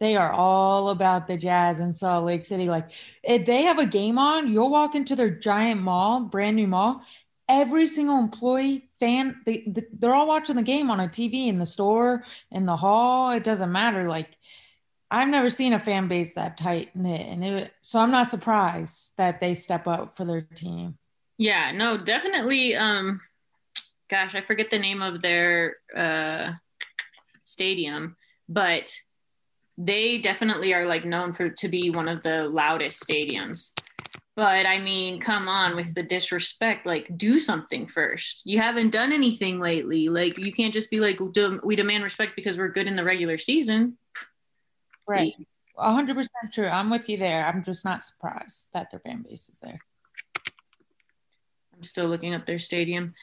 they 0.00 0.16
are 0.16 0.32
all 0.32 0.88
about 0.88 1.26
the 1.26 1.36
Jazz 1.36 1.78
in 1.78 1.92
Salt 1.92 2.24
Lake 2.24 2.46
City. 2.46 2.68
Like, 2.68 2.90
if 3.22 3.44
they 3.44 3.62
have 3.62 3.78
a 3.78 3.86
game 3.86 4.18
on, 4.18 4.50
you'll 4.50 4.70
walk 4.70 4.94
into 4.94 5.14
their 5.14 5.30
giant 5.30 5.82
mall, 5.82 6.24
brand 6.24 6.56
new 6.56 6.66
mall. 6.66 7.02
Every 7.48 7.86
single 7.86 8.18
employee, 8.18 8.88
fan, 8.98 9.42
they, 9.44 9.72
they're 9.92 10.14
all 10.14 10.26
watching 10.28 10.56
the 10.56 10.62
game 10.62 10.90
on 10.90 11.00
a 11.00 11.08
TV 11.08 11.48
in 11.48 11.58
the 11.58 11.66
store, 11.66 12.24
in 12.50 12.64
the 12.64 12.76
hall. 12.76 13.30
It 13.30 13.44
doesn't 13.44 13.72
matter. 13.72 14.08
Like, 14.08 14.36
I've 15.10 15.28
never 15.28 15.50
seen 15.50 15.72
a 15.72 15.78
fan 15.78 16.08
base 16.08 16.34
that 16.34 16.56
tight 16.56 16.94
knit, 16.94 17.26
and 17.26 17.44
it, 17.44 17.72
so 17.80 17.98
I'm 17.98 18.12
not 18.12 18.28
surprised 18.28 19.16
that 19.18 19.40
they 19.40 19.54
step 19.54 19.86
up 19.86 20.16
for 20.16 20.24
their 20.24 20.42
team. 20.42 20.96
Yeah, 21.36 21.72
no, 21.72 21.98
definitely. 21.98 22.76
Um, 22.76 23.20
gosh, 24.08 24.34
I 24.34 24.40
forget 24.40 24.70
the 24.70 24.78
name 24.78 25.02
of 25.02 25.20
their 25.20 25.76
uh, 25.94 26.52
stadium, 27.44 28.16
but 28.48 28.94
they 29.78 30.18
definitely 30.18 30.74
are 30.74 30.84
like 30.84 31.04
known 31.04 31.32
for 31.32 31.48
to 31.48 31.68
be 31.68 31.90
one 31.90 32.08
of 32.08 32.22
the 32.22 32.48
loudest 32.48 33.06
stadiums. 33.06 33.72
But 34.36 34.64
I 34.64 34.78
mean, 34.78 35.20
come 35.20 35.48
on 35.48 35.76
with 35.76 35.94
the 35.94 36.02
disrespect. 36.02 36.86
Like, 36.86 37.16
do 37.16 37.38
something 37.38 37.86
first. 37.86 38.42
You 38.44 38.58
haven't 38.58 38.90
done 38.90 39.12
anything 39.12 39.60
lately. 39.60 40.08
Like, 40.08 40.38
you 40.38 40.52
can't 40.52 40.72
just 40.72 40.90
be 40.90 41.00
like, 41.00 41.18
we 41.62 41.76
demand 41.76 42.04
respect 42.04 42.36
because 42.36 42.56
we're 42.56 42.68
good 42.68 42.86
in 42.86 42.96
the 42.96 43.04
regular 43.04 43.36
season. 43.36 43.98
Right. 45.06 45.34
100% 45.76 46.26
true. 46.52 46.68
I'm 46.68 46.90
with 46.90 47.08
you 47.08 47.16
there. 47.16 47.46
I'm 47.46 47.64
just 47.64 47.84
not 47.84 48.04
surprised 48.04 48.68
that 48.72 48.90
their 48.90 49.00
fan 49.00 49.22
base 49.22 49.48
is 49.48 49.58
there. 49.60 49.80
I'm 51.74 51.82
still 51.82 52.06
looking 52.06 52.34
up 52.34 52.46
their 52.46 52.58
stadium. 52.58 53.14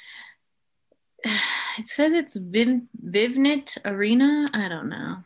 It 1.79 1.87
says 1.87 2.11
it's 2.13 2.35
Viv- 2.35 2.87
Vivint 3.05 3.77
Arena. 3.85 4.47
I 4.51 4.67
don't 4.67 4.89
know. 4.89 5.17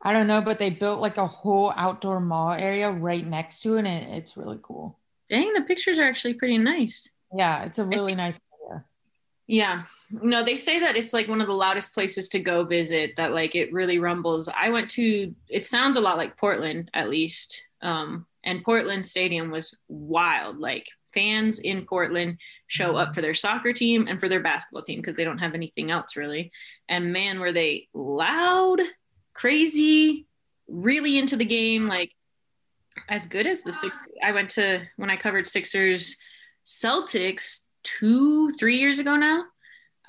I 0.00 0.12
don't 0.12 0.26
know, 0.28 0.40
but 0.40 0.58
they 0.58 0.70
built 0.70 1.00
like 1.00 1.16
a 1.16 1.26
whole 1.26 1.72
outdoor 1.76 2.20
mall 2.20 2.52
area 2.52 2.90
right 2.90 3.26
next 3.26 3.60
to 3.62 3.76
it, 3.76 3.86
and 3.86 4.14
it's 4.14 4.36
really 4.36 4.58
cool. 4.62 4.98
Dang, 5.28 5.52
the 5.52 5.62
pictures 5.62 5.98
are 5.98 6.06
actually 6.06 6.34
pretty 6.34 6.58
nice. 6.58 7.10
Yeah, 7.36 7.64
it's 7.64 7.78
a 7.78 7.84
really 7.84 8.14
nice 8.14 8.40
area. 8.62 8.84
Yeah. 9.46 9.82
No, 10.10 10.44
they 10.44 10.56
say 10.56 10.78
that 10.80 10.96
it's 10.96 11.12
like 11.12 11.28
one 11.28 11.40
of 11.40 11.46
the 11.46 11.52
loudest 11.52 11.94
places 11.94 12.28
to 12.30 12.38
go 12.38 12.64
visit, 12.64 13.16
that 13.16 13.32
like 13.32 13.54
it 13.54 13.72
really 13.72 13.98
rumbles. 13.98 14.48
I 14.48 14.70
went 14.70 14.88
to, 14.90 15.34
it 15.48 15.66
sounds 15.66 15.96
a 15.96 16.00
lot 16.00 16.16
like 16.16 16.36
Portland, 16.36 16.90
at 16.94 17.10
least. 17.10 17.66
Um, 17.82 18.26
and 18.44 18.64
Portland 18.64 19.04
Stadium 19.04 19.50
was 19.50 19.76
wild. 19.88 20.58
Like 20.58 20.86
fans 21.12 21.58
in 21.58 21.84
Portland 21.84 22.38
show 22.66 22.96
up 22.96 23.14
for 23.14 23.20
their 23.20 23.34
soccer 23.34 23.72
team 23.72 24.06
and 24.08 24.20
for 24.20 24.28
their 24.28 24.40
basketball 24.40 24.82
team 24.82 25.00
because 25.00 25.16
they 25.16 25.24
don't 25.24 25.38
have 25.38 25.54
anything 25.54 25.90
else 25.90 26.16
really. 26.16 26.52
And 26.88 27.12
man, 27.12 27.40
were 27.40 27.52
they 27.52 27.88
loud, 27.92 28.80
crazy, 29.38 30.26
really 30.66 31.16
into 31.16 31.36
the 31.36 31.44
game. 31.44 31.86
Like 31.86 32.12
as 33.08 33.26
good 33.26 33.46
as 33.46 33.62
the 33.62 33.72
six 33.72 33.94
I 34.22 34.32
went 34.32 34.50
to 34.50 34.80
when 34.96 35.10
I 35.10 35.16
covered 35.16 35.46
Sixers 35.46 36.16
Celtics 36.66 37.60
two, 37.84 38.50
three 38.52 38.78
years 38.78 38.98
ago 38.98 39.16
now. 39.16 39.44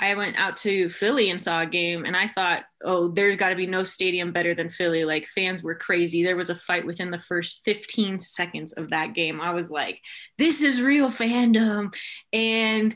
I 0.01 0.15
went 0.15 0.37
out 0.37 0.55
to 0.57 0.87
Philly 0.87 1.29
and 1.29 1.43
saw 1.43 1.61
a 1.61 1.65
game 1.65 2.05
and 2.05 2.15
I 2.15 2.25
thought, 2.25 2.63
oh, 2.83 3.09
there's 3.09 3.35
got 3.35 3.49
to 3.49 3.55
be 3.55 3.67
no 3.67 3.83
stadium 3.83 4.31
better 4.31 4.55
than 4.55 4.69
Philly. 4.69 5.03
Like 5.03 5.25
fans 5.25 5.61
were 5.61 5.75
crazy. 5.75 6.23
There 6.23 6.37
was 6.37 6.49
a 6.49 6.55
fight 6.55 6.85
within 6.85 7.11
the 7.11 7.17
first 7.17 7.61
15 7.65 8.19
seconds 8.19 8.71
of 8.73 8.89
that 8.89 9.13
game. 9.13 9.41
I 9.41 9.51
was 9.51 9.69
like, 9.69 10.01
this 10.37 10.63
is 10.63 10.81
real 10.81 11.09
fandom. 11.09 11.93
And 12.31 12.95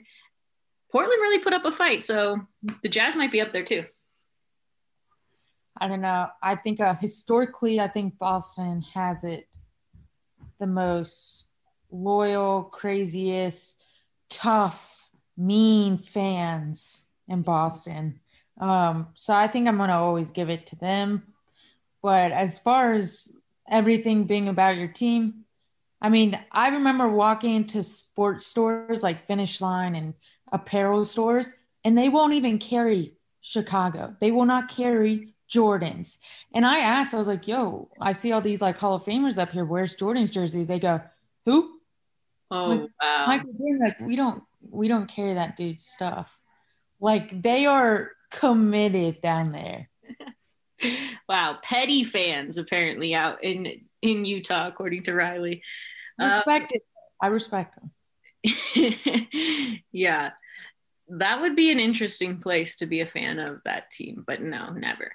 Portland 0.92 1.22
really 1.22 1.44
put 1.44 1.54
up 1.54 1.66
a 1.66 1.72
fight. 1.72 2.04
So 2.04 2.40
the 2.82 2.90
Jazz 2.90 3.18
might 3.18 3.32
be 3.32 3.42
up 3.42 3.52
there 3.52 3.64
too. 3.64 3.84
I 5.80 5.88
don't 5.88 6.02
know. 6.02 6.28
I 6.42 6.56
think 6.56 6.80
uh, 6.80 6.96
historically, 6.96 7.80
I 7.80 7.88
think 7.88 8.18
Boston 8.18 8.84
has 8.94 9.24
it 9.24 9.48
the 10.60 10.68
most 10.68 11.48
loyal, 11.92 12.64
craziest, 12.64 13.84
tough, 14.30 15.10
mean 15.36 15.98
fans 15.98 17.08
in 17.28 17.42
Boston. 17.42 18.20
Um, 18.60 19.08
so 19.16 19.34
I 19.34 19.48
think 19.48 19.68
I'm 19.68 19.78
going 19.78 19.90
to 19.90 19.96
always 19.96 20.30
give 20.30 20.50
it 20.50 20.68
to 20.68 20.76
them. 20.76 21.24
But 22.02 22.32
as 22.32 22.60
far 22.60 22.94
as 22.94 23.36
everything 23.70 24.26
being 24.26 24.48
about 24.48 24.78
your 24.78 24.90
team, 24.90 25.46
I 26.02 26.10
mean, 26.10 26.38
I 26.52 26.70
remember 26.70 27.08
walking 27.08 27.56
into 27.56 27.82
sports 27.82 28.46
stores 28.46 29.02
like 29.02 29.26
Finish 29.26 29.62
Line 29.62 29.96
and 29.96 30.14
apparel 30.52 31.06
stores, 31.06 31.50
and 31.84 31.98
they 31.98 32.10
won't 32.10 32.34
even 32.34 32.60
carry 32.60 33.14
Chicago. 33.40 34.16
They 34.20 34.32
will 34.32 34.46
not 34.46 34.70
carry 34.70 35.33
Jordans. 35.54 36.18
And 36.54 36.66
I 36.66 36.80
asked, 36.80 37.14
I 37.14 37.18
was 37.18 37.28
like, 37.28 37.48
yo, 37.48 37.90
I 38.00 38.12
see 38.14 38.32
all 38.32 38.42
these 38.42 38.62
like 38.62 38.78
Hall 38.78 38.96
of 38.96 39.04
Famers 39.04 39.38
up 39.38 39.52
here. 39.52 39.66
Where's 39.66 39.96
Jordan's 39.96 40.32
jersey? 40.32 40.64
They 40.64 40.80
go, 40.80 41.02
who? 41.46 41.80
Oh, 42.50 42.70
like, 42.70 42.90
wow. 43.02 43.26
Michael 43.28 43.54
Jordan, 43.54 43.80
like, 43.80 44.00
we 44.00 44.16
don't, 44.16 44.44
we 44.70 44.88
don't 44.88 45.08
carry 45.08 45.34
that 45.34 45.58
dude's 45.58 45.86
stuff. 45.86 46.40
Like 47.00 47.42
they 47.42 47.66
are 47.66 48.12
committed 48.32 49.22
down 49.22 49.52
there. 49.52 49.90
wow. 51.30 51.60
Petty 51.62 52.04
fans 52.04 52.58
apparently 52.58 53.14
out 53.14 53.44
in, 53.44 53.82
in 54.02 54.26
Utah, 54.26 54.68
according 54.68 55.04
to 55.04 55.14
Reilly. 55.14 55.64
Respect 56.20 56.72
um, 56.72 56.78
it. 56.78 56.82
I 57.22 57.28
respect 57.28 57.76
them. 57.76 57.92
yeah 59.92 60.32
that 61.10 61.42
would 61.42 61.56
be 61.56 61.72
an 61.72 61.80
interesting 61.80 62.40
place 62.40 62.78
to 62.78 62.86
be 62.86 63.02
a 63.02 63.06
fan 63.08 63.40
of 63.40 63.62
that 63.66 63.92
team, 63.92 64.24
but 64.26 64.42
no, 64.42 64.70
never 64.70 65.14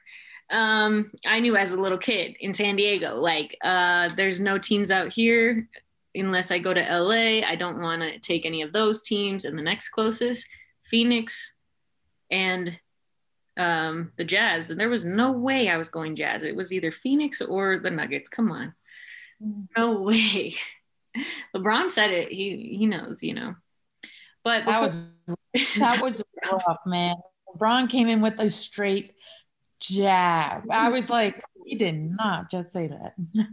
um, 0.50 1.10
I 1.26 1.40
knew 1.40 1.56
as 1.56 1.72
a 1.72 1.80
little 1.80 1.98
kid 1.98 2.36
in 2.40 2.52
San 2.52 2.76
Diego, 2.76 3.16
like 3.16 3.56
uh, 3.62 4.08
there's 4.16 4.40
no 4.40 4.58
teams 4.58 4.90
out 4.90 5.12
here 5.12 5.68
unless 6.14 6.50
I 6.50 6.58
go 6.58 6.72
to 6.72 6.80
LA. 6.80 7.46
I 7.46 7.56
don't 7.56 7.80
want 7.80 8.02
to 8.02 8.18
take 8.18 8.46
any 8.46 8.62
of 8.62 8.72
those 8.72 9.02
teams. 9.02 9.44
And 9.44 9.58
the 9.58 9.62
next 9.62 9.90
closest, 9.90 10.48
Phoenix 10.82 11.56
and 12.30 12.78
um, 13.56 14.12
the 14.16 14.24
Jazz. 14.24 14.70
And 14.70 14.80
there 14.80 14.88
was 14.88 15.04
no 15.04 15.32
way 15.32 15.68
I 15.68 15.76
was 15.76 15.90
going 15.90 16.16
Jazz. 16.16 16.42
It 16.42 16.56
was 16.56 16.72
either 16.72 16.90
Phoenix 16.90 17.42
or 17.42 17.78
the 17.78 17.90
Nuggets. 17.90 18.28
Come 18.28 18.50
on, 18.50 18.74
no 19.76 20.00
way. 20.00 20.54
LeBron 21.56 21.90
said 21.90 22.10
it. 22.10 22.30
He 22.30 22.76
he 22.78 22.86
knows, 22.86 23.22
you 23.22 23.34
know. 23.34 23.56
But 24.44 24.64
before- 24.64 24.72
that 24.72 24.82
was 24.82 25.12
that 25.78 26.02
was 26.02 26.22
rough, 26.50 26.78
man. 26.86 27.16
LeBron 27.54 27.90
came 27.90 28.08
in 28.08 28.20
with 28.20 28.38
a 28.40 28.50
straight 28.50 29.14
jab. 29.80 30.64
I 30.70 30.88
was 30.90 31.10
like, 31.10 31.42
he 31.64 31.76
did 31.76 31.94
not 31.94 32.50
just 32.50 32.72
say 32.72 32.88
that. 32.88 33.14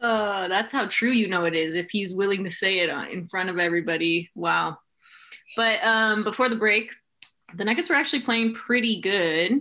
uh, 0.00 0.48
that's 0.48 0.72
how 0.72 0.86
true 0.86 1.10
you 1.10 1.28
know 1.28 1.44
it 1.44 1.54
is 1.54 1.74
if 1.74 1.90
he's 1.90 2.14
willing 2.14 2.44
to 2.44 2.50
say 2.50 2.80
it 2.80 2.90
uh, 2.90 3.06
in 3.10 3.26
front 3.26 3.50
of 3.50 3.58
everybody. 3.58 4.30
Wow. 4.34 4.78
But 5.56 5.84
um, 5.84 6.24
before 6.24 6.48
the 6.48 6.56
break, 6.56 6.92
the 7.54 7.64
Nuggets 7.64 7.88
were 7.88 7.96
actually 7.96 8.22
playing 8.22 8.54
pretty 8.54 9.00
good. 9.00 9.60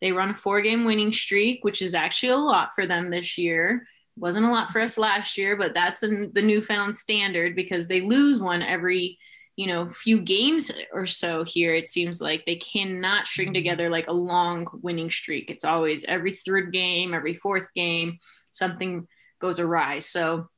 They 0.00 0.12
run 0.12 0.30
a 0.30 0.34
four 0.34 0.60
game 0.60 0.84
winning 0.84 1.12
streak, 1.12 1.64
which 1.64 1.82
is 1.82 1.94
actually 1.94 2.32
a 2.32 2.36
lot 2.36 2.74
for 2.74 2.86
them 2.86 3.10
this 3.10 3.38
year. 3.38 3.86
Wasn't 4.16 4.46
a 4.46 4.50
lot 4.50 4.70
for 4.70 4.80
us 4.80 4.96
last 4.96 5.36
year, 5.36 5.56
but 5.56 5.74
that's 5.74 6.00
the 6.00 6.30
newfound 6.42 6.96
standard 6.96 7.56
because 7.56 7.88
they 7.88 8.00
lose 8.00 8.40
one 8.40 8.62
every 8.62 9.18
you 9.56 9.66
know 9.66 9.88
few 9.90 10.20
games 10.20 10.70
or 10.92 11.06
so 11.06 11.44
here 11.44 11.74
it 11.74 11.86
seems 11.86 12.20
like 12.20 12.44
they 12.44 12.56
cannot 12.56 13.26
string 13.26 13.48
mm-hmm. 13.48 13.54
together 13.54 13.88
like 13.88 14.08
a 14.08 14.12
long 14.12 14.66
winning 14.82 15.10
streak. 15.10 15.50
It's 15.50 15.64
always 15.64 16.04
every 16.06 16.32
third 16.32 16.72
game 16.72 17.14
every 17.14 17.34
fourth 17.34 17.72
game 17.74 18.18
something 18.50 19.06
goes 19.40 19.58
awry. 19.58 20.00
So 20.00 20.48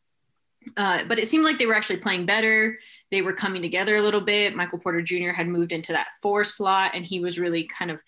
uh, 0.77 1.05
but 1.07 1.19
it 1.21 1.29
seemed 1.29 1.45
like 1.45 1.59
they 1.59 1.67
were 1.67 1.75
actually 1.75 2.01
playing 2.01 2.27
better. 2.27 2.79
They 3.13 3.23
were 3.23 3.33
coming 3.33 3.63
together 3.63 3.97
a 3.97 4.03
little 4.03 4.21
bit. 4.21 4.57
Michael 4.57 4.81
porter 4.81 5.03
jr 5.03 5.31
had 5.31 5.47
moved 5.47 5.73
into 5.73 5.93
that 5.93 6.09
four 6.23 6.43
slot 6.43 6.93
and 6.95 7.05
he 7.07 7.21
was 7.21 7.39
really 7.39 7.65
kind 7.65 7.91
of 7.91 8.01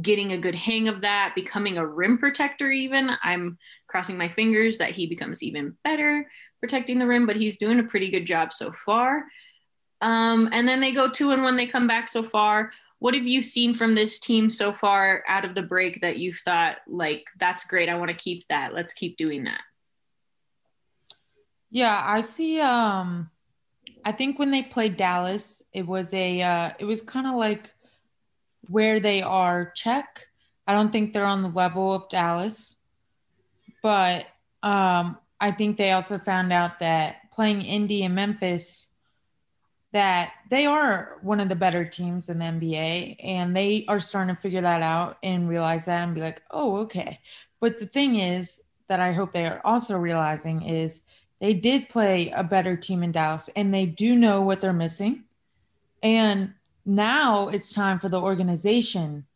getting 0.00 0.32
a 0.32 0.38
good 0.38 0.54
hang 0.56 0.88
of 0.88 1.02
that 1.02 1.32
becoming 1.36 1.78
a 1.78 1.86
rim 1.86 2.18
protector 2.18 2.70
even. 2.70 3.10
I'm 3.22 3.58
crossing 3.86 4.18
my 4.18 4.28
fingers 4.28 4.78
that 4.78 4.90
he 4.90 5.06
becomes 5.06 5.42
even 5.42 5.76
better 5.84 6.28
protecting 6.60 6.98
the 6.98 7.06
rim 7.06 7.26
but 7.26 7.36
he's 7.36 7.58
doing 7.58 7.78
a 7.78 7.84
pretty 7.84 8.10
good 8.10 8.26
job 8.26 8.52
so 8.52 8.72
far 8.72 9.24
um, 10.04 10.50
and 10.52 10.68
then 10.68 10.80
they 10.80 10.92
go 10.92 11.08
two 11.08 11.30
and 11.30 11.42
one, 11.42 11.56
they 11.56 11.66
come 11.66 11.86
back 11.86 12.08
so 12.08 12.22
far. 12.22 12.70
What 12.98 13.14
have 13.14 13.26
you 13.26 13.40
seen 13.40 13.72
from 13.72 13.94
this 13.94 14.18
team 14.18 14.50
so 14.50 14.70
far 14.70 15.24
out 15.26 15.46
of 15.46 15.54
the 15.54 15.62
break 15.62 16.02
that 16.02 16.18
you've 16.18 16.36
thought, 16.44 16.76
like, 16.86 17.26
that's 17.40 17.64
great. 17.64 17.88
I 17.88 17.94
want 17.94 18.10
to 18.10 18.16
keep 18.16 18.46
that. 18.48 18.74
Let's 18.74 18.92
keep 18.92 19.16
doing 19.16 19.44
that. 19.44 19.62
Yeah, 21.70 21.98
I 22.04 22.20
see. 22.20 22.60
Um, 22.60 23.28
I 24.04 24.12
think 24.12 24.38
when 24.38 24.50
they 24.50 24.62
played 24.62 24.98
Dallas, 24.98 25.62
it 25.72 25.86
was 25.86 26.12
a, 26.12 26.42
uh, 26.42 26.70
it 26.78 26.84
was 26.84 27.00
kind 27.00 27.26
of 27.26 27.36
like 27.36 27.72
where 28.68 29.00
they 29.00 29.22
are 29.22 29.72
check. 29.74 30.26
I 30.66 30.74
don't 30.74 30.92
think 30.92 31.14
they're 31.14 31.24
on 31.24 31.40
the 31.40 31.48
level 31.48 31.94
of 31.94 32.10
Dallas, 32.10 32.76
but 33.82 34.26
um, 34.62 35.16
I 35.40 35.50
think 35.50 35.78
they 35.78 35.92
also 35.92 36.18
found 36.18 36.52
out 36.52 36.80
that 36.80 37.30
playing 37.32 37.62
Indy 37.62 38.04
and 38.04 38.14
Memphis, 38.14 38.90
that 39.94 40.32
they 40.50 40.66
are 40.66 41.18
one 41.22 41.38
of 41.38 41.48
the 41.48 41.54
better 41.54 41.84
teams 41.84 42.28
in 42.28 42.40
the 42.40 42.44
NBA 42.44 43.14
and 43.22 43.56
they 43.56 43.84
are 43.86 44.00
starting 44.00 44.34
to 44.34 44.40
figure 44.40 44.60
that 44.60 44.82
out 44.82 45.18
and 45.22 45.48
realize 45.48 45.84
that 45.84 46.02
and 46.02 46.16
be 46.16 46.20
like, 46.20 46.42
oh, 46.50 46.78
okay. 46.78 47.20
But 47.60 47.78
the 47.78 47.86
thing 47.86 48.16
is 48.16 48.60
that 48.88 48.98
I 48.98 49.12
hope 49.12 49.30
they 49.30 49.46
are 49.46 49.60
also 49.64 49.96
realizing 49.96 50.62
is 50.62 51.04
they 51.38 51.54
did 51.54 51.88
play 51.88 52.30
a 52.30 52.42
better 52.42 52.76
team 52.76 53.04
in 53.04 53.12
Dallas 53.12 53.48
and 53.54 53.72
they 53.72 53.86
do 53.86 54.16
know 54.16 54.42
what 54.42 54.60
they're 54.60 54.72
missing. 54.72 55.22
And 56.02 56.54
now 56.84 57.46
it's 57.46 57.72
time 57.72 58.00
for 58.00 58.08
the 58.08 58.20
organization 58.20 59.26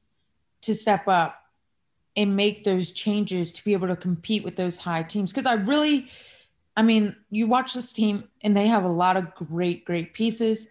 to 0.62 0.74
step 0.74 1.06
up 1.06 1.40
and 2.16 2.34
make 2.34 2.64
those 2.64 2.90
changes 2.90 3.52
to 3.52 3.64
be 3.64 3.74
able 3.74 3.86
to 3.86 3.94
compete 3.94 4.42
with 4.42 4.56
those 4.56 4.78
high 4.78 5.04
teams. 5.04 5.32
Because 5.32 5.46
I 5.46 5.54
really, 5.54 6.08
I 6.78 6.82
mean, 6.82 7.16
you 7.28 7.48
watch 7.48 7.74
this 7.74 7.92
team 7.92 8.28
and 8.40 8.56
they 8.56 8.68
have 8.68 8.84
a 8.84 8.88
lot 8.88 9.16
of 9.16 9.34
great, 9.34 9.84
great 9.84 10.14
pieces. 10.14 10.68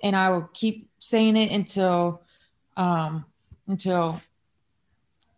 And 0.00 0.14
I 0.14 0.30
will 0.30 0.48
keep 0.54 0.88
saying 1.00 1.36
it 1.36 1.50
until 1.50 2.22
um 2.76 3.24
until 3.66 4.20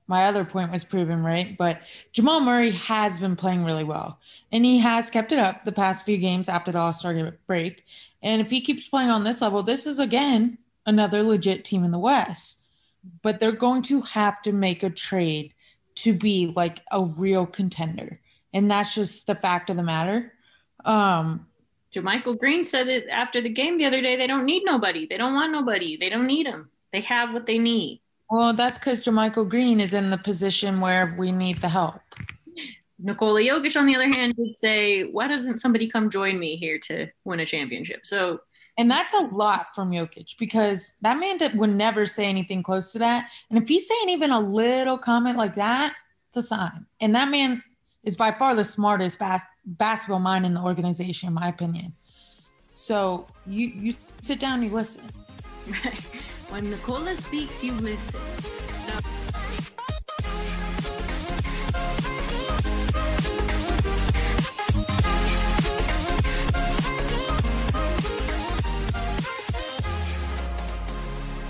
my 0.06 0.26
other 0.26 0.44
point 0.44 0.70
was 0.70 0.84
proven 0.84 1.22
right. 1.22 1.56
But 1.56 1.80
Jamal 2.12 2.42
Murray 2.42 2.72
has 2.72 3.18
been 3.18 3.36
playing 3.36 3.64
really 3.64 3.84
well, 3.84 4.18
and 4.52 4.66
he 4.66 4.80
has 4.80 5.08
kept 5.08 5.32
it 5.32 5.38
up 5.38 5.64
the 5.64 5.72
past 5.72 6.04
few 6.04 6.18
games 6.18 6.50
after 6.50 6.70
the 6.70 6.78
All 6.78 6.92
Star 6.92 7.32
break. 7.46 7.86
And 8.22 8.42
if 8.42 8.50
he 8.50 8.60
keeps 8.60 8.90
playing 8.90 9.08
on 9.08 9.24
this 9.24 9.40
level, 9.40 9.62
this 9.62 9.86
is 9.86 9.98
again 9.98 10.58
another 10.84 11.22
legit 11.22 11.64
team 11.64 11.84
in 11.84 11.90
the 11.90 11.98
West. 11.98 12.64
But 13.22 13.40
they're 13.40 13.52
going 13.52 13.80
to 13.84 14.02
have 14.02 14.42
to 14.42 14.52
make 14.52 14.82
a 14.82 14.90
trade 14.90 15.54
to 15.94 16.12
be 16.12 16.52
like 16.54 16.82
a 16.90 17.02
real 17.02 17.46
contender, 17.46 18.20
and 18.52 18.70
that's 18.70 18.94
just 18.94 19.26
the 19.26 19.34
fact 19.34 19.70
of 19.70 19.76
the 19.76 19.82
matter. 19.82 20.32
Um, 20.84 21.46
JaMychal 21.94 22.38
Green 22.38 22.64
said 22.64 22.88
it 22.88 23.06
after 23.10 23.40
the 23.40 23.48
game 23.48 23.78
the 23.78 23.84
other 23.84 24.00
day. 24.00 24.16
They 24.16 24.26
don't 24.26 24.46
need 24.46 24.62
nobody. 24.64 25.06
They 25.06 25.18
don't 25.18 25.34
want 25.34 25.52
nobody. 25.52 25.96
They 25.96 26.08
don't 26.08 26.26
need 26.26 26.46
them. 26.46 26.70
They 26.90 27.02
have 27.02 27.32
what 27.32 27.46
they 27.46 27.58
need. 27.58 28.00
Well, 28.30 28.54
that's 28.54 28.78
because 28.78 29.04
JaMychal 29.04 29.48
Green 29.48 29.78
is 29.78 29.92
in 29.92 30.10
the 30.10 30.16
position 30.16 30.80
where 30.80 31.14
we 31.18 31.32
need 31.32 31.58
the 31.58 31.68
help. 31.68 32.00
Nikola 32.98 33.40
Jokic, 33.40 33.76
on 33.76 33.86
the 33.86 33.96
other 33.96 34.08
hand, 34.08 34.34
would 34.38 34.56
say, 34.56 35.02
"Why 35.02 35.26
doesn't 35.26 35.58
somebody 35.58 35.88
come 35.88 36.08
join 36.08 36.38
me 36.38 36.56
here 36.56 36.78
to 36.86 37.08
win 37.24 37.40
a 37.40 37.46
championship?" 37.46 38.06
So, 38.06 38.40
and 38.78 38.90
that's 38.90 39.12
a 39.12 39.26
lot 39.32 39.74
from 39.74 39.90
Jokic 39.90 40.38
because 40.38 40.96
that 41.02 41.18
man 41.18 41.36
did, 41.36 41.58
would 41.58 41.74
never 41.74 42.06
say 42.06 42.26
anything 42.26 42.62
close 42.62 42.92
to 42.92 43.00
that. 43.00 43.28
And 43.50 43.60
if 43.60 43.68
he's 43.68 43.88
saying 43.88 44.08
even 44.08 44.30
a 44.30 44.40
little 44.40 44.98
comment 44.98 45.36
like 45.36 45.54
that, 45.54 45.94
it's 46.28 46.36
a 46.36 46.42
sign. 46.42 46.86
And 47.00 47.14
that 47.16 47.28
man 47.28 47.62
is 48.04 48.16
by 48.16 48.32
far 48.32 48.54
the 48.54 48.64
smartest 48.64 49.18
bas- 49.18 49.44
basketball 49.64 50.18
mind 50.18 50.44
in 50.44 50.54
the 50.54 50.60
organization, 50.60 51.28
in 51.28 51.34
my 51.34 51.48
opinion. 51.48 51.92
So 52.74 53.26
you 53.46 53.68
you 53.68 53.94
sit 54.22 54.40
down, 54.40 54.54
and 54.54 54.64
you 54.64 54.70
listen. 54.70 55.04
when 56.48 56.70
Nikola 56.70 57.14
speaks, 57.14 57.62
you 57.62 57.72
listen. 57.74 58.20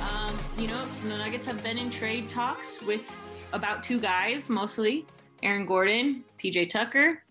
Um, 0.03 0.39
you 0.59 0.67
know, 0.69 0.85
the 1.03 1.17
Nuggets 1.17 1.47
have 1.47 1.63
been 1.63 1.79
in 1.79 1.89
trade 1.89 2.29
talks 2.29 2.83
with 2.83 3.33
about 3.53 3.83
two 3.83 4.01
guys 4.01 4.51
mostly 4.51 5.07
Aaron 5.43 5.67
Gordon, 5.67 6.25
PJ 6.43 6.71
Tucker. 6.71 7.23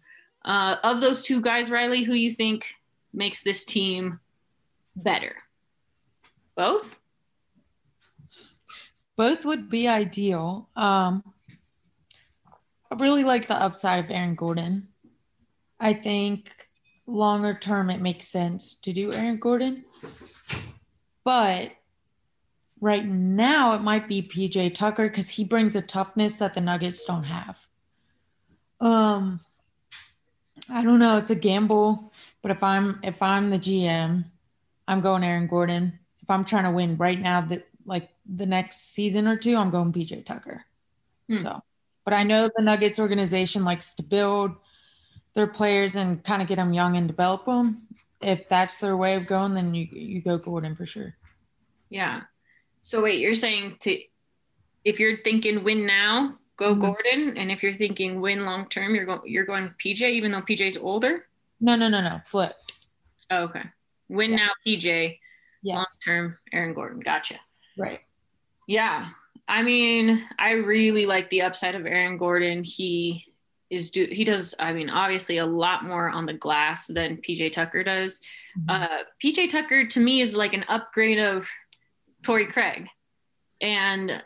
Uh, 0.43 0.77
of 0.83 1.01
those 1.01 1.23
two 1.23 1.41
guys, 1.41 1.69
Reilly, 1.69 2.03
who 2.03 2.13
you 2.13 2.31
think 2.31 2.75
makes 3.13 3.43
this 3.43 3.63
team 3.63 4.19
better? 4.95 5.35
Both? 6.55 6.99
Both 9.15 9.45
would 9.45 9.69
be 9.69 9.87
ideal. 9.87 10.69
Um, 10.75 11.23
I 12.91 12.95
really 12.95 13.23
like 13.23 13.47
the 13.47 13.55
upside 13.55 13.99
of 13.99 14.09
Aaron 14.09 14.35
Gordon. 14.35 14.87
I 15.79 15.93
think 15.93 16.51
longer 17.07 17.53
term 17.53 17.89
it 17.89 18.01
makes 18.01 18.27
sense 18.27 18.79
to 18.81 18.93
do 18.93 19.13
Aaron 19.13 19.37
Gordon. 19.37 19.85
But 21.23 21.71
right 22.79 23.05
now 23.05 23.75
it 23.75 23.81
might 23.81 24.07
be 24.07 24.21
PJ 24.21 24.73
Tucker 24.73 25.07
because 25.07 25.29
he 25.29 25.43
brings 25.43 25.75
a 25.75 25.81
toughness 25.81 26.37
that 26.37 26.53
the 26.53 26.61
Nuggets 26.61 27.05
don't 27.05 27.23
have. 27.23 27.60
Um, 28.81 29.39
I 30.73 30.83
don't 30.83 30.99
know. 30.99 31.17
It's 31.17 31.29
a 31.29 31.35
gamble, 31.35 32.11
but 32.41 32.51
if 32.51 32.63
I'm 32.63 32.99
if 33.03 33.21
I'm 33.21 33.49
the 33.49 33.59
GM, 33.59 34.25
I'm 34.87 35.01
going 35.01 35.23
Aaron 35.23 35.47
Gordon. 35.47 35.99
If 36.21 36.29
I'm 36.29 36.43
trying 36.43 36.65
to 36.65 36.71
win 36.71 36.97
right 36.97 37.19
now, 37.19 37.41
that 37.41 37.67
like 37.85 38.09
the 38.25 38.45
next 38.45 38.93
season 38.93 39.27
or 39.27 39.37
two, 39.37 39.55
I'm 39.55 39.69
going 39.69 39.93
PJ 39.93 40.25
Tucker. 40.25 40.65
Hmm. 41.29 41.37
So, 41.37 41.61
but 42.03 42.13
I 42.13 42.23
know 42.23 42.49
the 42.55 42.63
Nuggets 42.63 42.99
organization 42.99 43.63
likes 43.63 43.95
to 43.95 44.03
build 44.03 44.51
their 45.33 45.47
players 45.47 45.95
and 45.95 46.23
kind 46.23 46.41
of 46.41 46.47
get 46.47 46.57
them 46.57 46.73
young 46.73 46.97
and 46.97 47.07
develop 47.07 47.45
them. 47.45 47.87
If 48.19 48.49
that's 48.49 48.79
their 48.79 48.97
way 48.97 49.15
of 49.15 49.27
going, 49.27 49.53
then 49.53 49.73
you 49.73 49.87
you 49.91 50.21
go 50.21 50.37
Gordon 50.37 50.75
for 50.75 50.85
sure. 50.85 51.15
Yeah. 51.89 52.21
So 52.81 53.03
wait, 53.03 53.19
you're 53.19 53.35
saying 53.35 53.77
to 53.81 53.99
if 54.83 54.99
you're 54.99 55.17
thinking 55.17 55.63
win 55.63 55.85
now, 55.85 56.37
go 56.61 56.73
mm-hmm. 56.73 56.81
Gordon, 56.81 57.37
and 57.37 57.51
if 57.51 57.63
you're 57.63 57.73
thinking 57.73 58.21
win 58.21 58.45
long 58.45 58.67
term, 58.67 58.93
you're 58.95 59.05
going 59.05 59.21
you're 59.25 59.45
going 59.45 59.63
with 59.63 59.77
PJ, 59.77 60.01
even 60.01 60.31
though 60.31 60.41
PJ's 60.41 60.77
older. 60.77 61.25
No, 61.59 61.75
no, 61.75 61.89
no, 61.89 62.01
no. 62.01 62.21
Flip. 62.23 62.55
Oh, 63.29 63.43
okay. 63.45 63.63
Win 64.07 64.31
yeah. 64.31 64.37
now, 64.37 64.49
PJ. 64.65 65.19
Yes. 65.63 65.75
Long 65.75 65.85
term, 66.05 66.37
Aaron 66.53 66.73
Gordon. 66.73 66.99
Gotcha. 66.99 67.39
Right. 67.77 67.99
Yeah. 68.67 69.07
I 69.47 69.63
mean, 69.63 70.23
I 70.39 70.53
really 70.53 71.05
like 71.05 71.29
the 71.29 71.41
upside 71.41 71.75
of 71.75 71.85
Aaron 71.85 72.17
Gordon. 72.17 72.63
He 72.63 73.25
is 73.69 73.89
do 73.89 74.05
he 74.11 74.23
does 74.23 74.53
I 74.59 74.73
mean 74.73 74.89
obviously 74.89 75.37
a 75.37 75.45
lot 75.45 75.85
more 75.85 76.09
on 76.09 76.25
the 76.25 76.33
glass 76.33 76.87
than 76.87 77.17
PJ 77.17 77.51
Tucker 77.53 77.83
does. 77.83 78.21
Mm-hmm. 78.57 78.69
Uh, 78.69 79.03
PJ 79.23 79.49
Tucker 79.49 79.87
to 79.87 79.99
me 79.99 80.21
is 80.21 80.35
like 80.35 80.53
an 80.53 80.65
upgrade 80.67 81.19
of 81.19 81.49
Torrey 82.23 82.45
Craig, 82.45 82.87
and 83.61 84.23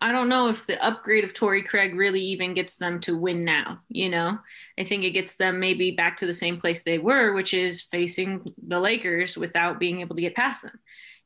I 0.00 0.12
don't 0.12 0.30
know 0.30 0.48
if 0.48 0.66
the 0.66 0.82
upgrade 0.82 1.24
of 1.24 1.34
Torrey 1.34 1.62
Craig 1.62 1.94
really 1.94 2.22
even 2.22 2.54
gets 2.54 2.76
them 2.76 3.00
to 3.00 3.16
win 3.16 3.44
now. 3.44 3.80
You 3.88 4.08
know, 4.08 4.38
I 4.78 4.84
think 4.84 5.04
it 5.04 5.10
gets 5.10 5.36
them 5.36 5.60
maybe 5.60 5.90
back 5.90 6.16
to 6.18 6.26
the 6.26 6.32
same 6.32 6.58
place 6.58 6.82
they 6.82 6.98
were, 6.98 7.32
which 7.34 7.52
is 7.52 7.82
facing 7.82 8.46
the 8.66 8.80
Lakers 8.80 9.36
without 9.36 9.78
being 9.78 10.00
able 10.00 10.16
to 10.16 10.22
get 10.22 10.34
past 10.34 10.62
them. 10.62 10.78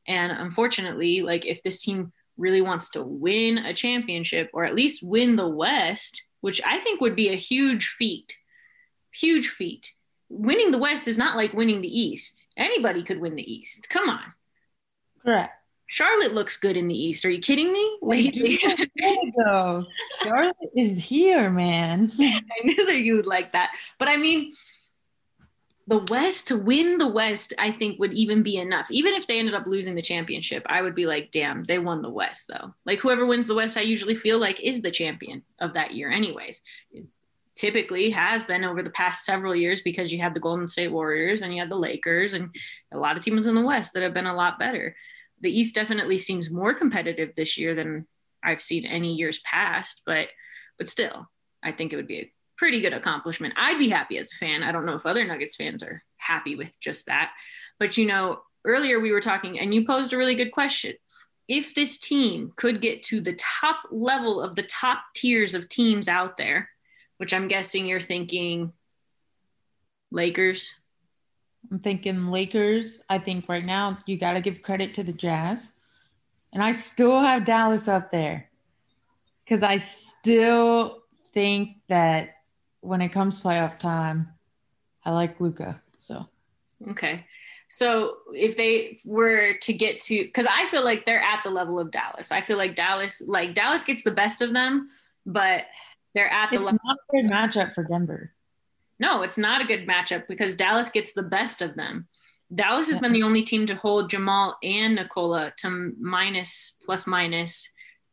And 0.07 0.31
unfortunately, 0.31 1.21
like 1.21 1.45
if 1.45 1.63
this 1.63 1.81
team 1.81 2.11
really 2.37 2.61
wants 2.61 2.89
to 2.91 3.03
win 3.03 3.59
a 3.59 3.73
championship 3.73 4.49
or 4.53 4.65
at 4.65 4.75
least 4.75 5.07
win 5.07 5.37
the 5.37 5.47
West, 5.47 6.23
which 6.41 6.61
I 6.65 6.79
think 6.79 6.99
would 6.99 7.15
be 7.15 7.29
a 7.29 7.35
huge 7.35 7.87
feat, 7.87 8.37
huge 9.13 9.47
feat. 9.47 9.93
Winning 10.27 10.71
the 10.71 10.77
West 10.77 11.07
is 11.07 11.17
not 11.17 11.37
like 11.37 11.53
winning 11.53 11.81
the 11.81 11.99
East. 11.99 12.47
Anybody 12.57 13.03
could 13.03 13.21
win 13.21 13.35
the 13.35 13.53
East. 13.53 13.89
Come 13.89 14.09
on. 14.09 14.33
Correct. 15.23 15.53
Charlotte 15.87 16.33
looks 16.33 16.57
good 16.57 16.77
in 16.77 16.87
the 16.87 16.95
East. 16.99 17.25
Are 17.25 17.29
you 17.29 17.39
kidding 17.39 17.71
me? 17.71 17.97
Wait, 18.01 18.33
go. 19.37 19.85
Charlotte 20.23 20.55
is 20.75 21.03
here, 21.03 21.49
man. 21.49 22.11
I 22.19 22.41
knew 22.63 22.85
that 22.87 23.01
you 23.01 23.15
would 23.15 23.27
like 23.27 23.51
that. 23.51 23.71
But 23.99 24.07
I 24.07 24.17
mean, 24.17 24.53
the 25.87 25.99
West 25.99 26.47
to 26.47 26.57
win 26.57 26.97
the 26.97 27.07
West, 27.07 27.53
I 27.59 27.71
think 27.71 27.99
would 27.99 28.13
even 28.13 28.41
be 28.41 28.57
enough. 28.57 28.89
Even 28.89 29.13
if 29.13 29.27
they 29.27 29.37
ended 29.37 29.53
up 29.53 29.67
losing 29.67 29.93
the 29.93 30.01
championship, 30.01 30.63
I 30.65 30.81
would 30.81 30.95
be 30.95 31.05
like, 31.05 31.29
damn, 31.31 31.61
they 31.61 31.77
won 31.77 32.01
the 32.01 32.09
West 32.09 32.47
though. 32.47 32.73
Like 32.85 32.99
whoever 32.99 33.25
wins 33.25 33.47
the 33.47 33.55
West, 33.55 33.77
I 33.77 33.81
usually 33.81 34.15
feel 34.15 34.39
like 34.39 34.59
is 34.61 34.81
the 34.81 34.91
champion 34.91 35.43
of 35.59 35.75
that 35.75 35.93
year, 35.93 36.09
anyways. 36.09 36.63
It 36.91 37.05
typically 37.53 38.09
has 38.09 38.43
been 38.43 38.65
over 38.65 38.81
the 38.81 38.89
past 38.89 39.23
several 39.25 39.55
years 39.55 39.83
because 39.83 40.11
you 40.11 40.19
had 40.19 40.33
the 40.33 40.39
Golden 40.39 40.67
State 40.67 40.91
Warriors 40.91 41.43
and 41.43 41.53
you 41.53 41.61
had 41.61 41.69
the 41.69 41.75
Lakers 41.75 42.33
and 42.33 42.53
a 42.91 42.97
lot 42.97 43.15
of 43.15 43.23
teams 43.23 43.45
in 43.45 43.53
the 43.53 43.61
West 43.61 43.93
that 43.93 44.03
have 44.03 44.13
been 44.13 44.25
a 44.25 44.35
lot 44.35 44.57
better 44.57 44.95
the 45.45 45.57
East 45.57 45.75
definitely 45.75 46.17
seems 46.17 46.49
more 46.49 46.73
competitive 46.73 47.35
this 47.35 47.55
year 47.55 47.75
than 47.75 48.07
I've 48.43 48.61
seen 48.61 48.83
any 48.83 49.13
years 49.13 49.39
past, 49.39 50.01
but 50.03 50.29
but 50.79 50.89
still, 50.89 51.29
I 51.63 51.71
think 51.71 51.93
it 51.93 51.97
would 51.97 52.07
be 52.07 52.19
a 52.19 52.33
pretty 52.57 52.81
good 52.81 52.93
accomplishment. 52.93 53.53
I'd 53.55 53.77
be 53.77 53.89
happy 53.89 54.17
as 54.17 54.33
a 54.33 54.37
fan. 54.37 54.63
I 54.63 54.71
don't 54.71 54.87
know 54.87 54.95
if 54.95 55.05
other 55.05 55.23
Nuggets 55.23 55.55
fans 55.55 55.83
are 55.83 56.03
happy 56.17 56.55
with 56.55 56.77
just 56.81 57.05
that. 57.05 57.31
But 57.79 57.95
you 57.95 58.07
know, 58.07 58.41
earlier 58.65 58.99
we 58.99 59.11
were 59.11 59.21
talking 59.21 59.59
and 59.59 59.73
you 59.73 59.85
posed 59.85 60.13
a 60.13 60.17
really 60.17 60.33
good 60.33 60.51
question. 60.51 60.95
If 61.47 61.75
this 61.75 61.99
team 61.99 62.51
could 62.55 62.81
get 62.81 63.03
to 63.03 63.21
the 63.21 63.33
top 63.33 63.83
level 63.91 64.41
of 64.41 64.55
the 64.55 64.63
top 64.63 65.03
tiers 65.15 65.53
of 65.53 65.69
teams 65.69 66.07
out 66.07 66.37
there, 66.37 66.69
which 67.17 67.35
I'm 67.35 67.47
guessing 67.47 67.85
you're 67.85 67.99
thinking 67.99 68.73
Lakers, 70.09 70.73
I'm 71.71 71.79
thinking 71.79 72.27
Lakers. 72.27 73.03
I 73.09 73.17
think 73.17 73.47
right 73.49 73.65
now 73.65 73.97
you 74.05 74.17
got 74.17 74.33
to 74.33 74.41
give 74.41 74.61
credit 74.61 74.93
to 74.95 75.03
the 75.03 75.13
Jazz. 75.13 75.71
And 76.53 76.63
I 76.63 76.71
still 76.71 77.19
have 77.19 77.45
Dallas 77.45 77.87
up 77.87 78.11
there 78.11 78.49
because 79.43 79.63
I 79.63 79.77
still 79.77 81.03
think 81.33 81.77
that 81.89 82.35
when 82.81 83.01
it 83.01 83.09
comes 83.09 83.41
playoff 83.41 83.77
time, 83.77 84.29
I 85.03 85.11
like 85.11 85.39
Luka. 85.39 85.81
So, 85.97 86.27
okay. 86.89 87.25
So 87.67 88.17
if 88.33 88.55
they 88.55 88.97
were 89.05 89.55
to 89.61 89.73
get 89.73 89.99
to, 90.01 90.23
because 90.23 90.47
I 90.49 90.65
feel 90.67 90.83
like 90.83 91.05
they're 91.05 91.21
at 91.21 91.43
the 91.43 91.49
level 91.49 91.79
of 91.79 91.91
Dallas. 91.91 92.31
I 92.31 92.41
feel 92.41 92.57
like 92.57 92.75
Dallas, 92.75 93.21
like 93.25 93.53
Dallas 93.53 93.83
gets 93.83 94.03
the 94.03 94.11
best 94.11 94.41
of 94.41 94.53
them, 94.53 94.89
but 95.25 95.65
they're 96.13 96.31
at 96.31 96.51
the 96.51 96.57
it's 96.57 96.65
level. 96.65 96.79
not 96.85 96.97
a 96.97 97.11
good 97.11 97.25
matchup 97.25 97.73
for 97.73 97.83
Denver. 97.83 98.31
No, 98.99 99.21
it's 99.21 99.37
not 99.37 99.61
a 99.61 99.67
good 99.67 99.87
matchup 99.87 100.27
because 100.27 100.55
Dallas 100.55 100.89
gets 100.89 101.13
the 101.13 101.23
best 101.23 101.61
of 101.61 101.75
them. 101.75 102.07
Dallas 102.53 102.87
has 102.89 102.99
been 102.99 103.11
the 103.11 103.23
only 103.23 103.41
team 103.41 103.65
to 103.65 103.75
hold 103.75 104.09
Jamal 104.09 104.57
and 104.63 104.95
Nikola 104.95 105.51
to 105.57 105.93
minus 105.99 106.77
plus 106.85 107.07
minus 107.07 107.69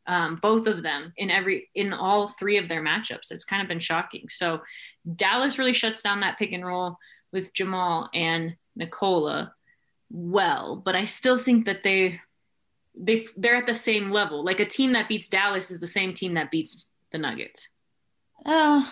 um, 0.06 0.36
both 0.36 0.66
of 0.66 0.82
them 0.82 1.12
in 1.16 1.30
every 1.30 1.70
in 1.74 1.92
all 1.92 2.26
three 2.26 2.58
of 2.58 2.68
their 2.68 2.82
matchups. 2.82 3.30
It's 3.30 3.44
kind 3.44 3.62
of 3.62 3.68
been 3.68 3.78
shocking. 3.78 4.28
So 4.28 4.60
Dallas 5.16 5.58
really 5.58 5.72
shuts 5.72 6.02
down 6.02 6.20
that 6.20 6.38
pick 6.38 6.52
and 6.52 6.66
roll 6.66 6.96
with 7.32 7.54
Jamal 7.54 8.08
and 8.12 8.56
Nikola 8.74 9.54
well, 10.10 10.82
but 10.84 10.96
I 10.96 11.04
still 11.04 11.38
think 11.38 11.66
that 11.66 11.82
they 11.82 12.20
they 12.94 13.26
they're 13.36 13.56
at 13.56 13.66
the 13.66 13.74
same 13.74 14.10
level. 14.10 14.44
Like 14.44 14.60
a 14.60 14.66
team 14.66 14.92
that 14.92 15.08
beats 15.08 15.28
Dallas 15.28 15.70
is 15.70 15.80
the 15.80 15.86
same 15.86 16.14
team 16.14 16.34
that 16.34 16.50
beats 16.50 16.92
the 17.10 17.18
Nuggets. 17.18 17.68
Oh, 18.44 18.90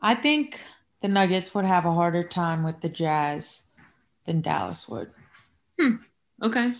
I 0.00 0.14
think 0.14 0.60
the 1.02 1.08
Nuggets 1.08 1.54
would 1.54 1.64
have 1.64 1.84
a 1.84 1.92
harder 1.92 2.24
time 2.24 2.62
with 2.62 2.80
the 2.80 2.88
Jazz 2.88 3.66
than 4.26 4.40
Dallas 4.40 4.88
would. 4.88 5.10
Hmm. 5.78 5.96
Okay. 6.42 6.74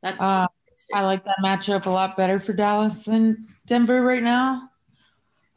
That's 0.00 0.22
uh, 0.22 0.46
I 0.94 1.02
like 1.02 1.24
that 1.24 1.36
matchup 1.42 1.86
a 1.86 1.90
lot 1.90 2.16
better 2.16 2.38
for 2.40 2.52
Dallas 2.52 3.04
than 3.04 3.48
Denver 3.66 4.02
right 4.02 4.22
now. 4.22 4.70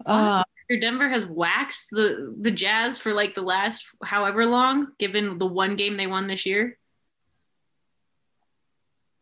Uh, 0.06 0.44
Denver 0.82 1.10
has 1.10 1.26
waxed 1.26 1.90
the 1.92 2.36
the 2.40 2.52
Jazz 2.52 2.98
for 2.98 3.14
like 3.14 3.34
the 3.34 3.42
last 3.42 3.86
however 4.04 4.46
long, 4.46 4.88
given 4.98 5.38
the 5.38 5.46
one 5.46 5.76
game 5.76 5.98
they 5.98 6.08
won 6.08 6.28
this 6.28 6.46
year. 6.46 6.78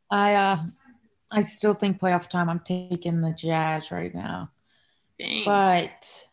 I 0.09 0.35
uh 0.35 0.63
I 1.31 1.41
still 1.41 1.73
think 1.73 1.99
playoff 1.99 2.29
time 2.29 2.49
I'm 2.49 2.59
taking 2.59 3.21
the 3.21 3.33
Jazz 3.33 3.91
right 3.91 4.13
now. 4.13 4.51
Dang. 5.19 5.43
But 5.45 6.27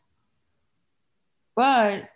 but 1.61 2.09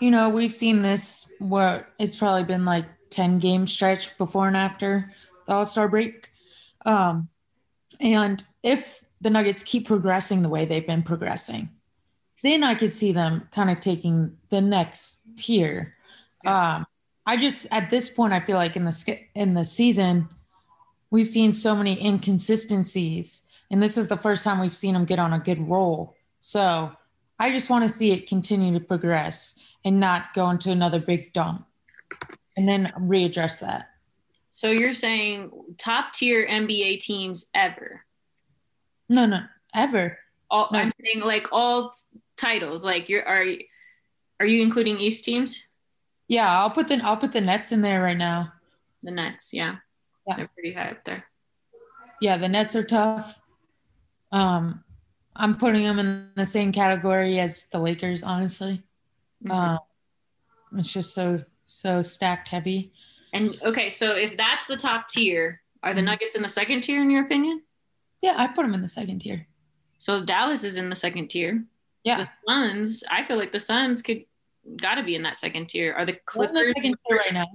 you 0.00 0.10
know, 0.10 0.28
we've 0.28 0.52
seen 0.52 0.82
this 0.82 1.32
what 1.38 1.88
it's 1.98 2.14
probably 2.14 2.44
been 2.44 2.66
like 2.66 2.84
10 3.08 3.38
game 3.38 3.66
stretch 3.66 4.18
before 4.18 4.48
and 4.48 4.56
after 4.56 5.10
the 5.46 5.54
All-Star 5.54 5.88
break. 5.88 6.28
Um 6.84 7.30
and 8.00 8.44
if 8.62 9.02
the 9.22 9.30
Nuggets 9.30 9.62
keep 9.62 9.86
progressing 9.86 10.42
the 10.42 10.50
way 10.50 10.66
they've 10.66 10.86
been 10.86 11.02
progressing, 11.02 11.70
then 12.42 12.62
I 12.62 12.74
could 12.74 12.92
see 12.92 13.12
them 13.12 13.48
kind 13.50 13.70
of 13.70 13.80
taking 13.80 14.36
the 14.50 14.60
next 14.60 15.22
tier. 15.38 15.94
Yes. 16.44 16.52
Um, 16.52 16.86
I 17.24 17.38
just 17.38 17.66
at 17.72 17.88
this 17.88 18.10
point 18.10 18.34
I 18.34 18.40
feel 18.40 18.58
like 18.58 18.76
in 18.76 18.84
the 18.84 19.18
in 19.34 19.54
the 19.54 19.64
season 19.64 20.28
we've 21.08 21.26
seen 21.26 21.54
so 21.54 21.74
many 21.74 22.04
inconsistencies, 22.04 23.46
and 23.70 23.82
this 23.82 23.96
is 23.96 24.08
the 24.08 24.18
first 24.18 24.44
time 24.44 24.60
we've 24.60 24.76
seen 24.76 24.92
them 24.92 25.06
get 25.06 25.18
on 25.18 25.32
a 25.32 25.38
good 25.38 25.66
roll. 25.66 26.14
So 26.40 26.92
I 27.38 27.50
just 27.50 27.68
want 27.70 27.84
to 27.84 27.88
see 27.88 28.12
it 28.12 28.28
continue 28.28 28.72
to 28.78 28.84
progress 28.84 29.58
and 29.84 30.00
not 30.00 30.34
go 30.34 30.50
into 30.50 30.70
another 30.70 30.98
big 30.98 31.32
dump, 31.32 31.66
and 32.56 32.68
then 32.68 32.92
readdress 32.98 33.60
that. 33.60 33.90
So 34.50 34.70
you're 34.70 34.94
saying 34.94 35.50
top 35.76 36.14
tier 36.14 36.46
NBA 36.46 37.00
teams 37.00 37.50
ever? 37.54 38.04
No, 39.08 39.26
no, 39.26 39.40
ever. 39.74 40.18
All, 40.50 40.68
no. 40.72 40.78
I'm 40.78 40.92
saying 41.02 41.24
like 41.24 41.48
all 41.52 41.92
titles. 42.36 42.84
Like 42.84 43.08
you're 43.08 43.26
are 43.26 43.44
are 44.40 44.46
you 44.46 44.62
including 44.62 44.98
East 44.98 45.24
teams? 45.24 45.66
Yeah, 46.28 46.60
I'll 46.60 46.70
put 46.70 46.88
the 46.88 47.00
I'll 47.04 47.18
put 47.18 47.32
the 47.32 47.40
Nets 47.42 47.70
in 47.70 47.82
there 47.82 48.02
right 48.02 48.16
now. 48.16 48.52
The 49.02 49.10
Nets, 49.10 49.52
yeah. 49.52 49.76
Yeah. 50.26 50.36
They're 50.36 50.50
pretty 50.54 50.72
high 50.72 50.90
up 50.90 51.04
there. 51.04 51.26
Yeah, 52.20 52.38
the 52.38 52.48
Nets 52.48 52.74
are 52.74 52.82
tough. 52.82 53.42
Um 54.32 54.84
I'm 55.38 55.56
putting 55.56 55.82
them 55.84 55.98
in 55.98 56.30
the 56.34 56.46
same 56.46 56.72
category 56.72 57.38
as 57.38 57.68
the 57.68 57.78
Lakers, 57.78 58.22
honestly. 58.22 58.82
Mm-hmm. 59.44 59.50
Um, 59.50 59.78
it's 60.76 60.92
just 60.92 61.14
so 61.14 61.42
so 61.66 62.02
stacked 62.02 62.48
heavy. 62.48 62.92
And 63.32 63.58
okay, 63.62 63.88
so 63.88 64.14
if 64.14 64.36
that's 64.36 64.66
the 64.66 64.76
top 64.76 65.08
tier, 65.08 65.60
are 65.82 65.92
the 65.92 66.00
mm-hmm. 66.00 66.06
Nuggets 66.06 66.34
in 66.34 66.42
the 66.42 66.48
second 66.48 66.82
tier 66.82 67.00
in 67.00 67.10
your 67.10 67.24
opinion? 67.24 67.62
Yeah, 68.22 68.34
I 68.36 68.46
put 68.46 68.62
them 68.62 68.74
in 68.74 68.82
the 68.82 68.88
second 68.88 69.20
tier. 69.20 69.46
So 69.98 70.24
Dallas 70.24 70.64
is 70.64 70.76
in 70.76 70.90
the 70.90 70.96
second 70.96 71.28
tier. 71.28 71.64
Yeah. 72.04 72.24
The 72.24 72.28
Suns, 72.48 73.04
I 73.10 73.24
feel 73.24 73.36
like 73.36 73.52
the 73.52 73.60
Suns 73.60 74.02
could 74.02 74.24
got 74.80 74.96
to 74.96 75.02
be 75.02 75.14
in 75.14 75.22
that 75.22 75.36
second 75.36 75.68
tier. 75.68 75.92
Are 75.92 76.04
the 76.04 76.14
Clippers 76.24 76.74
the 76.74 76.96
right 77.10 77.32
now? 77.32 77.46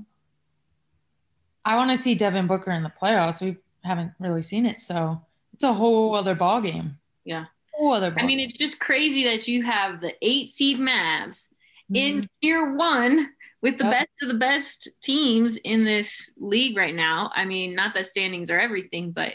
I 1.64 1.76
want 1.76 1.92
to 1.92 1.98
see 1.98 2.16
Devin 2.16 2.48
Booker 2.48 2.72
in 2.72 2.84
the 2.84 2.90
playoffs. 2.90 3.42
We 3.42 3.58
haven't 3.84 4.14
really 4.20 4.42
seen 4.42 4.66
it, 4.66 4.80
so 4.80 5.22
it's 5.54 5.64
a 5.64 5.74
whole 5.74 6.16
other 6.16 6.36
ball 6.36 6.62
game. 6.62 6.98
Yeah. 7.24 7.46
Other 7.82 8.14
I 8.18 8.26
mean, 8.26 8.40
it's 8.40 8.58
just 8.58 8.80
crazy 8.80 9.24
that 9.26 9.48
you 9.48 9.64
have 9.64 10.02
the 10.02 10.14
eight 10.22 10.50
seed 10.50 10.78
Mavs 10.78 11.48
mm-hmm. 11.92 11.96
in 11.96 12.30
tier 12.42 12.74
one 12.76 13.30
with 13.62 13.78
the 13.78 13.86
yep. 13.86 13.94
best 13.94 14.10
of 14.22 14.28
the 14.28 14.34
best 14.36 14.90
teams 15.02 15.58
in 15.58 15.86
this 15.86 16.34
league 16.38 16.78
right 16.78 16.96
now. 16.96 17.32
I 17.36 17.46
mean, 17.46 17.76
not 17.76 17.94
that 17.94 18.08
standings 18.08 18.50
are 18.50 18.60
everything, 18.60 19.12
but 19.12 19.34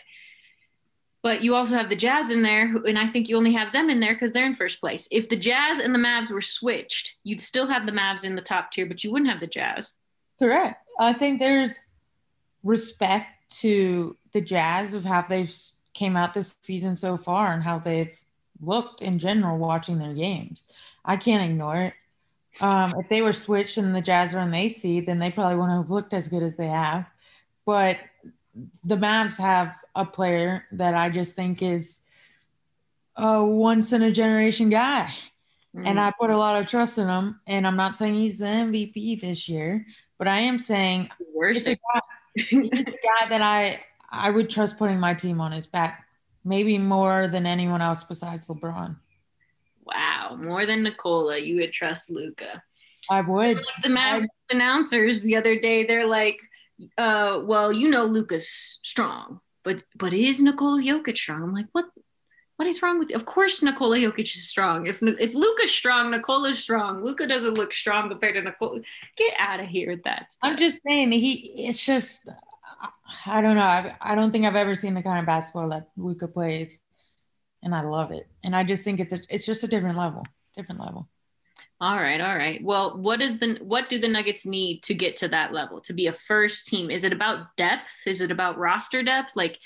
but 1.23 1.43
you 1.43 1.57
also 1.57 1.75
have 1.75 1.89
the 1.89 1.97
Jazz 1.97 2.31
in 2.31 2.43
there, 2.43 2.73
and 2.87 2.97
I 2.97 3.09
think 3.09 3.29
you 3.29 3.37
only 3.37 3.55
have 3.55 3.73
them 3.73 3.91
in 3.91 3.99
there 3.99 4.15
because 4.15 4.33
they're 4.33 4.47
in 4.47 4.55
first 4.55 4.79
place. 4.79 5.09
If 5.11 5.29
the 5.29 5.37
Jazz 5.37 5.81
and 5.81 5.93
the 5.93 5.99
Mavs 5.99 6.31
were 6.31 6.41
switched, 6.41 7.17
you'd 7.25 7.41
still 7.41 7.67
have 7.67 7.85
the 7.85 7.91
Mavs 7.91 8.25
in 8.25 8.37
the 8.37 8.43
top 8.43 8.71
tier, 8.71 8.87
but 8.87 9.03
you 9.03 9.11
wouldn't 9.11 9.31
have 9.31 9.41
the 9.41 9.49
Jazz. 9.49 9.95
Correct. 10.39 10.81
I 11.01 11.13
think 11.15 11.41
there's 11.41 11.91
respect 12.63 13.51
to 13.59 14.17
the 14.33 14.41
Jazz 14.41 14.95
of 14.95 15.05
how 15.05 15.23
they've 15.23 15.53
came 15.95 16.17
out 16.17 16.33
this 16.33 16.57
season 16.63 16.95
so 16.95 17.17
far 17.17 17.53
and 17.53 17.63
how 17.63 17.81
they've 17.81 18.17
looked 18.61 19.03
in 19.03 19.19
general 19.19 19.59
watching 19.59 19.99
their 19.99 20.15
games. 20.15 20.65
I 21.05 21.17
can't 21.17 21.49
ignore 21.51 21.77
it. 21.77 21.95
Um, 22.61 22.95
if 22.99 23.09
they 23.09 23.21
were 23.21 23.33
switched 23.33 23.77
and 23.77 23.95
the 23.95 24.01
Jazz 24.01 24.35
are 24.35 24.41
in 24.41 24.51
the 24.51 24.57
eighth 24.57 24.77
seed, 24.77 25.07
then 25.07 25.19
they 25.19 25.31
probably 25.31 25.57
wouldn't 25.57 25.79
have 25.79 25.91
looked 25.91 26.15
as 26.15 26.29
good 26.29 26.43
as 26.43 26.57
they 26.57 26.69
have. 26.69 27.11
But 27.65 27.99
the 28.85 28.97
Mavs 28.97 29.39
have 29.39 29.75
a 29.95 30.05
player 30.05 30.65
that 30.73 30.95
I 30.95 31.11
just 31.11 31.37
think 31.37 31.63
is 31.63 32.03
a 33.17 33.45
once 33.45 33.93
in 33.93 34.03
a 34.03 34.11
generation 34.13 34.71
guy. 34.71 35.13
Mm. 35.75 35.87
And 35.87 36.01
I 36.01 36.13
put 36.19 36.31
a 36.31 36.39
lot 36.39 36.57
of 36.57 36.67
trust 36.67 36.99
in 36.99 37.09
him. 37.09 37.41
And 37.47 37.67
I'm 37.67 37.77
not 37.77 37.97
saying 37.97 38.15
he's 38.15 38.39
the 38.39 38.47
MVP 38.47 39.21
this 39.21 39.49
year, 39.49 39.87
but 40.19 40.29
I 40.29 40.39
am 40.39 40.59
saying 40.59 41.11
he's, 41.19 41.67
a 41.67 41.75
guy, 41.75 42.01
he's 42.35 42.81
a 42.81 42.85
guy 42.85 43.29
that 43.29 43.43
I 43.43 43.85
I 44.11 44.31
would 44.31 44.49
trust 44.49 44.79
putting 44.79 45.01
my 45.01 45.15
team 45.15 45.41
on 45.41 45.53
his 45.53 45.67
back, 45.67 46.06
maybe 46.47 46.79
more 46.79 47.27
than 47.27 47.45
anyone 47.45 47.83
else 47.83 48.05
besides 48.05 48.49
LeBron. 48.49 48.97
Wow, 49.85 50.39
more 50.41 50.65
than 50.65 50.85
Nikola, 50.85 51.39
you 51.39 51.57
would 51.57 51.73
trust 51.73 52.11
Luka. 52.11 52.63
I 53.11 53.21
would. 53.21 53.57
Like 53.57 53.83
the 53.83 53.89
Mavs 53.89 54.27
announcers 54.51 55.23
the 55.23 55.37
other 55.37 55.59
day, 55.59 55.85
they're 55.85 56.07
like, 56.07 56.41
uh, 56.97 57.43
well, 57.45 57.73
you 57.73 57.91
know 57.91 58.05
Luka's 58.05 58.49
strong, 58.49 59.41
but 59.63 59.83
but 59.97 60.13
is 60.13 60.41
Nikola 60.41 60.81
Jokic 60.83 61.17
strong? 61.17 61.43
I'm 61.43 61.55
like, 61.55 61.67
what? 61.73 61.87
What 62.57 62.67
is 62.67 62.81
wrong 62.81 62.99
with? 62.99 63.11
You? 63.11 63.17
Of 63.17 63.27
course, 63.27 63.63
Nikola 63.63 63.99
Jokic 63.99 64.35
is 64.35 64.49
strong. 64.49 64.87
If 64.87 65.03
if 65.03 65.35
Luka's 65.35 65.71
strong, 65.71 66.11
Nikola's 66.11 66.59
strong. 66.59 67.05
Luka 67.05 67.27
doesn't 67.27 67.55
look 67.55 67.75
strong 67.75 68.09
compared 68.09 68.35
to 68.37 68.43
Nikola. 68.43 68.81
Get 69.17 69.35
out 69.39 69.61
of 69.61 69.67
here 69.67 69.91
with 69.91 70.05
that. 70.05 70.31
Stuff. 70.31 70.51
I'm 70.51 70.57
just 70.57 70.83
saying 70.83 71.13
he. 71.13 71.67
It's 71.69 71.85
just 71.85 72.31
I 73.27 73.41
don't 73.41 73.57
know. 73.57 73.63
I, 73.63 73.95
I 74.01 74.15
don't 74.15 74.31
think 74.31 74.45
I've 74.45 74.57
ever 74.57 74.75
seen 74.75 74.95
the 74.95 75.03
kind 75.03 75.21
of 75.21 75.27
basketball 75.27 75.69
that 75.71 75.89
Luka 75.97 76.29
plays, 76.29 76.83
and 77.63 77.75
I 77.75 77.83
love 77.83 78.11
it. 78.11 78.29
And 78.43 78.55
I 78.55 78.65
just 78.65 78.85
think 78.85 79.01
it's 79.01 79.13
a 79.13 79.21
it's 79.29 79.47
just 79.47 79.65
a 79.65 79.69
different 79.69 79.97
level, 79.97 80.25
different 80.57 80.81
level. 80.81 81.09
All 81.81 81.97
right, 81.97 82.21
all 82.21 82.35
right. 82.35 82.63
Well, 82.63 82.97
what 82.97 83.21
is 83.21 83.39
the 83.39 83.59
what 83.63 83.89
do 83.89 83.99
the 83.99 84.09
Nuggets 84.09 84.47
need 84.47 84.83
to 84.85 84.95
get 84.95 85.17
to 85.17 85.29
that 85.29 85.53
level 85.53 85.81
to 85.83 85.93
be 85.93 86.07
a 86.07 86.13
first 86.13 86.67
team? 86.67 86.91
Is 86.91 87.05
it 87.05 87.13
about 87.13 87.57
depth? 87.57 88.07
Is 88.07 88.21
it 88.21 88.31
about 88.31 88.59
roster 88.59 89.03
depth? 89.03 89.37
Like 89.37 89.59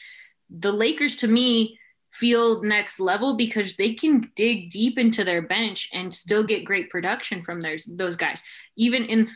the 0.50 0.72
Lakers 0.72 1.16
to 1.16 1.28
me 1.28 1.78
feel 2.10 2.62
next 2.62 2.98
level 2.98 3.36
because 3.36 3.76
they 3.76 3.94
can 3.94 4.30
dig 4.34 4.70
deep 4.70 4.98
into 4.98 5.22
their 5.22 5.40
bench 5.40 5.88
and 5.92 6.12
still 6.12 6.42
get 6.42 6.64
great 6.64 6.90
production 6.90 7.42
from 7.42 7.60
those 7.60 7.84
those 7.84 8.16
guys. 8.16 8.42
Even 8.76 9.04
in 9.04 9.28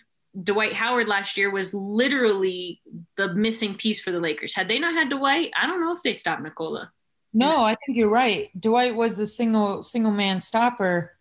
Dwight 0.43 0.73
Howard 0.73 1.07
last 1.07 1.37
year 1.37 1.51
was 1.51 1.73
literally 1.73 2.81
the 3.17 3.33
missing 3.35 3.75
piece 3.75 4.01
for 4.01 4.11
the 4.11 4.21
Lakers. 4.21 4.55
Had 4.55 4.69
they 4.69 4.79
not 4.79 4.95
had 4.95 5.09
Dwight, 5.09 5.51
I 5.61 5.67
don't 5.67 5.81
know 5.81 5.93
if 5.93 6.03
they 6.03 6.15
stopped 6.15 6.43
Nikola. 6.43 6.93
No, 7.33 7.65
I 7.65 7.75
think 7.75 7.99
you're 7.99 8.11
right. 8.11 8.51
Dwight 8.59 8.95
was 8.95 9.17
the 9.17 9.27
single 9.27 9.83
single 9.83 10.13
man 10.13 10.41
stopper 10.41 11.15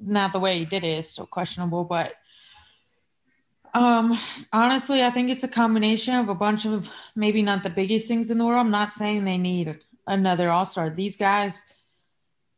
not 0.00 0.32
the 0.32 0.38
way 0.38 0.58
he 0.58 0.64
did 0.64 0.84
it 0.84 0.98
is 0.98 1.10
still 1.10 1.26
questionable, 1.26 1.84
but 1.84 2.14
um 3.74 4.18
honestly, 4.52 5.02
I 5.02 5.10
think 5.10 5.30
it's 5.30 5.44
a 5.44 5.48
combination 5.48 6.14
of 6.14 6.28
a 6.28 6.34
bunch 6.34 6.66
of 6.66 6.92
maybe 7.14 7.42
not 7.42 7.62
the 7.62 7.70
biggest 7.70 8.08
things 8.08 8.30
in 8.30 8.38
the 8.38 8.46
world. 8.46 8.60
I'm 8.60 8.70
not 8.70 8.90
saying 8.90 9.24
they 9.24 9.38
need 9.38 9.80
another 10.06 10.50
all-star. 10.50 10.90
These 10.90 11.16
guys 11.16 11.74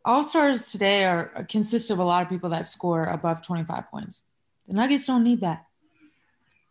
all-stars 0.05 0.71
today 0.71 1.05
are 1.05 1.45
consist 1.49 1.91
of 1.91 1.99
a 1.99 2.05
lot 2.05 2.23
of 2.23 2.29
people 2.29 2.51
that 2.51 2.67
score 2.67 3.05
above 3.05 3.43
25 3.43 3.91
points. 3.91 4.23
The 4.67 4.75
Nuggets 4.75 5.07
don't 5.07 5.25
need 5.25 5.41
that. 5.41 5.67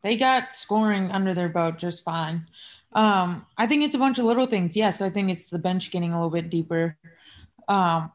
They 0.02 0.16
got 0.16 0.56
scoring 0.56 1.12
under 1.12 1.34
their 1.34 1.50
belt 1.50 1.78
just 1.78 2.04
fine. 2.04 2.48
Um, 2.94 3.46
I 3.58 3.68
think 3.68 3.84
it's 3.84 3.96
a 3.96 4.00
bunch 4.00 4.18
of 4.18 4.26
little 4.26 4.46
things. 4.46 4.76
Yes, 4.76 5.02
I 5.02 5.10
think 5.10 5.30
it's 5.30 5.50
the 5.50 5.60
bench 5.60 5.92
getting 5.92 6.12
a 6.12 6.16
little 6.16 6.30
bit 6.30 6.50
deeper. 6.50 6.98
Um, 7.68 8.12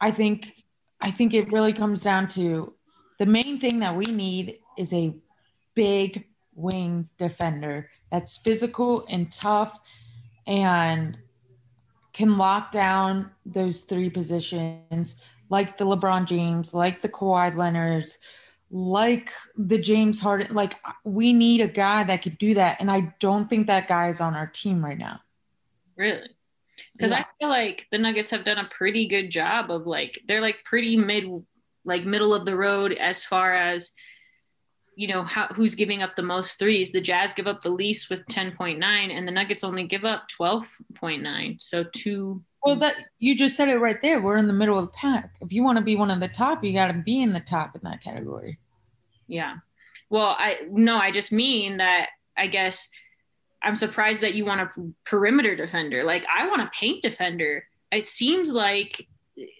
I 0.00 0.10
think 0.10 0.64
I 1.00 1.10
think 1.10 1.32
it 1.32 1.52
really 1.52 1.72
comes 1.72 2.02
down 2.02 2.28
to 2.28 2.74
the 3.18 3.26
main 3.26 3.58
thing 3.58 3.80
that 3.80 3.94
we 3.96 4.06
need 4.06 4.58
is 4.76 4.92
a 4.92 5.14
big 5.74 6.26
wing 6.54 7.08
defender 7.18 7.88
that's 8.10 8.36
physical 8.36 9.06
and 9.08 9.30
tough 9.30 9.78
and 10.46 11.16
can 12.12 12.36
lock 12.36 12.72
down 12.72 13.30
those 13.46 13.82
three 13.82 14.10
positions 14.10 15.24
like 15.50 15.78
the 15.78 15.84
LeBron 15.84 16.26
James, 16.26 16.74
like 16.74 17.00
the 17.00 17.08
Kawhi 17.08 17.56
Leonards, 17.56 18.18
like 18.70 19.32
the 19.56 19.78
James 19.78 20.20
Harden. 20.20 20.54
Like 20.54 20.74
we 21.04 21.32
need 21.32 21.60
a 21.60 21.68
guy 21.68 22.04
that 22.04 22.22
could 22.22 22.38
do 22.38 22.54
that, 22.54 22.80
and 22.80 22.90
I 22.90 23.14
don't 23.20 23.48
think 23.48 23.66
that 23.66 23.88
guy 23.88 24.08
is 24.08 24.20
on 24.20 24.34
our 24.34 24.46
team 24.46 24.84
right 24.84 24.98
now. 24.98 25.20
Really? 25.96 26.28
Because 26.92 27.10
yeah. 27.10 27.18
I 27.18 27.24
feel 27.38 27.48
like 27.48 27.86
the 27.90 27.98
Nuggets 27.98 28.30
have 28.30 28.44
done 28.44 28.58
a 28.58 28.68
pretty 28.68 29.06
good 29.06 29.30
job 29.30 29.70
of 29.70 29.86
like 29.86 30.20
they're 30.26 30.40
like 30.40 30.64
pretty 30.64 30.96
mid, 30.96 31.26
like 31.84 32.04
middle 32.04 32.34
of 32.34 32.44
the 32.44 32.56
road 32.56 32.92
as 32.92 33.24
far 33.24 33.52
as 33.52 33.92
you 34.94 35.08
know 35.08 35.22
how 35.22 35.46
who's 35.48 35.74
giving 35.74 36.02
up 36.02 36.16
the 36.16 36.22
most 36.22 36.58
threes. 36.58 36.92
The 36.92 37.00
Jazz 37.00 37.32
give 37.32 37.46
up 37.46 37.60
the 37.60 37.70
least 37.70 38.10
with 38.10 38.26
ten 38.26 38.52
point 38.52 38.78
nine, 38.78 39.10
and 39.10 39.26
the 39.26 39.32
Nuggets 39.32 39.64
only 39.64 39.84
give 39.84 40.04
up 40.04 40.28
twelve 40.28 40.68
point 40.94 41.22
nine. 41.22 41.56
So 41.58 41.84
two. 41.84 42.42
Well, 42.64 42.76
that 42.76 42.94
you 43.18 43.36
just 43.36 43.56
said 43.56 43.68
it 43.68 43.78
right 43.78 44.00
there. 44.00 44.20
We're 44.20 44.36
in 44.36 44.48
the 44.48 44.52
middle 44.52 44.78
of 44.78 44.86
the 44.86 44.92
pack. 44.92 45.34
If 45.40 45.52
you 45.52 45.62
want 45.62 45.78
to 45.78 45.84
be 45.84 45.96
one 45.96 46.10
of 46.10 46.20
the 46.20 46.28
top, 46.28 46.64
you 46.64 46.72
got 46.72 46.88
to 46.88 46.98
be 46.98 47.22
in 47.22 47.32
the 47.32 47.40
top 47.40 47.74
in 47.74 47.82
that 47.84 48.02
category. 48.02 48.58
Yeah. 49.26 49.56
Well, 50.10 50.34
I 50.38 50.66
no, 50.70 50.96
I 50.96 51.10
just 51.10 51.32
mean 51.32 51.76
that 51.76 52.08
I 52.36 52.46
guess 52.46 52.88
I'm 53.62 53.74
surprised 53.74 54.22
that 54.22 54.34
you 54.34 54.44
want 54.44 54.60
a 54.60 54.92
perimeter 55.04 55.54
defender. 55.54 56.04
Like 56.04 56.26
I 56.34 56.48
want 56.48 56.64
a 56.64 56.70
paint 56.70 57.02
defender. 57.02 57.64
It 57.92 58.06
seems 58.06 58.52
like 58.52 59.06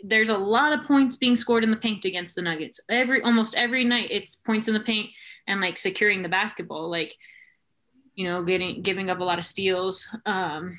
there's 0.03 0.29
a 0.29 0.39
lot 0.39 0.73
of 0.73 0.85
points 0.85 1.17
being 1.17 1.37
scored 1.37 1.65
in 1.65 1.71
the 1.71 1.77
paint 1.77 2.05
against 2.05 2.35
the 2.35 2.43
Nuggets. 2.43 2.81
Every 2.89 3.23
almost 3.23 3.55
every 3.55 3.85
night 3.85 4.09
it's 4.11 4.37
points 4.37 4.69
in 4.69 4.75
the 4.75 4.81
paint 4.81 5.11
and 5.47 5.61
like 5.61 5.79
securing 5.79 6.23
the 6.23 6.29
basketball, 6.29 6.91
like 6.91 7.15
you 8.15 8.25
know, 8.25 8.43
getting 8.43 8.83
giving 8.83 9.11
up 9.11 9.21
a 9.21 9.25
lot 9.25 9.39
of 9.39 9.45
steals. 9.45 10.09
Um, 10.27 10.79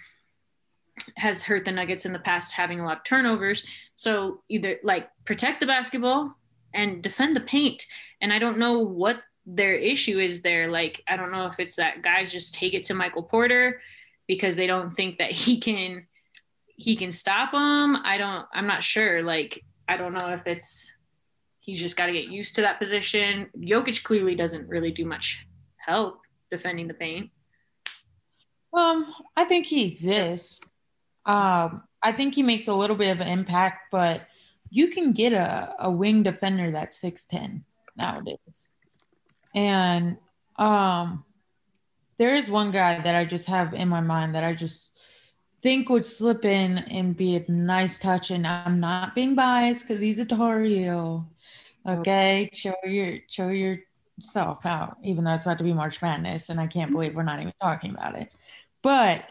has 1.18 1.44
hurt 1.44 1.66
the 1.66 1.72
Nuggets 1.72 2.06
in 2.06 2.14
the 2.14 2.20
past, 2.20 2.54
having 2.54 2.80
a 2.80 2.86
lot 2.86 2.98
of 2.98 3.04
turnovers. 3.04 3.66
So 3.96 4.44
either 4.50 4.78
like 4.84 5.10
protect 5.26 5.60
the 5.60 5.66
basketball 5.66 6.36
and 6.74 7.02
defend 7.02 7.36
the 7.36 7.42
paint. 7.42 7.86
And 8.22 8.32
I 8.32 8.40
don't 8.40 8.58
know 8.58 8.80
what 8.80 9.22
their 9.46 9.74
issue 9.74 10.20
is 10.20 10.42
there. 10.42 10.70
Like, 10.70 11.04
I 11.10 11.18
don't 11.18 11.32
know 11.32 11.48
if 11.48 11.60
it's 11.60 11.78
that 11.78 12.02
guys 12.02 12.32
just 12.32 12.54
take 12.54 12.74
it 12.74 12.84
to 12.86 12.94
Michael 12.94 13.24
Porter 13.24 13.82
because 14.28 14.56
they 14.56 14.68
don't 14.68 14.92
think 14.92 15.18
that 15.18 15.32
he 15.32 15.60
can 15.60 16.06
he 16.76 16.96
can 16.96 17.12
stop 17.12 17.52
them. 17.52 17.98
I 18.04 18.18
don't 18.18 18.46
I'm 18.54 18.68
not 18.68 18.84
sure. 18.84 19.24
Like, 19.24 19.64
I 19.88 19.98
don't 19.98 20.14
know 20.14 20.30
if 20.30 20.46
it's 20.48 20.96
he's 21.60 21.80
just 21.80 21.98
got 21.98 22.06
to 22.08 22.14
get 22.14 22.26
used 22.26 22.56
to 22.56 22.62
that 22.62 22.80
position. 22.80 23.50
Jokic 23.58 24.04
clearly 24.04 24.36
doesn't 24.36 24.68
really 24.68 24.92
do 24.92 25.06
much 25.06 25.46
help 25.78 26.22
defending 26.52 26.88
the 26.88 26.94
paint. 26.94 27.32
Um, 28.74 29.12
I 29.36 29.46
think 29.46 29.66
he 29.66 29.88
exists. 29.88 30.62
Um, 31.26 31.84
I 32.02 32.12
think 32.12 32.36
he 32.36 32.44
makes 32.44 32.68
a 32.68 32.74
little 32.74 32.96
bit 32.96 33.12
of 33.12 33.20
an 33.20 33.28
impact, 33.28 33.92
but 33.92 34.28
you 34.70 34.90
can 34.90 35.12
get 35.12 35.34
a, 35.34 35.76
a 35.80 35.92
wing 35.92 36.24
defender 36.24 36.72
that's 36.72 37.02
6'10 37.02 37.64
nowadays. 37.96 38.72
And 39.54 40.18
um 40.58 41.26
there 42.20 42.36
is 42.36 42.50
one 42.50 42.70
guy 42.70 43.00
that 43.00 43.16
I 43.16 43.24
just 43.24 43.48
have 43.48 43.74
in 43.74 43.88
my 43.88 44.02
mind 44.02 44.36
that 44.36 44.44
I 44.44 44.54
just 44.54 45.00
think 45.62 45.90
would 45.90 46.06
slip 46.06 46.46
in 46.46 46.78
and 46.78 47.16
be 47.16 47.38
a 47.38 47.52
nice 47.52 47.98
touch. 47.98 48.30
And 48.30 48.46
I'm 48.46 48.80
not 48.80 49.16
being 49.16 49.36
biased 49.36 49.88
because 49.88 50.02
he's 50.02 50.20
a 50.20 50.26
Tar. 50.26 50.66
Okay, 51.88 52.50
show 52.54 52.76
your 52.86 53.20
show 53.30 53.50
yourself 53.50 54.66
out, 54.66 54.98
even 55.02 55.24
though 55.24 55.34
it's 55.34 55.46
about 55.46 55.58
to 55.60 55.64
be 55.64 55.74
March 55.74 56.02
Madness, 56.02 56.50
and 56.50 56.60
I 56.60 56.68
can't 56.68 56.92
believe 56.92 57.16
we're 57.16 57.24
not 57.24 57.40
even 57.40 57.54
talking 57.62 57.92
about 57.92 58.20
it. 58.20 58.34
But 58.82 59.24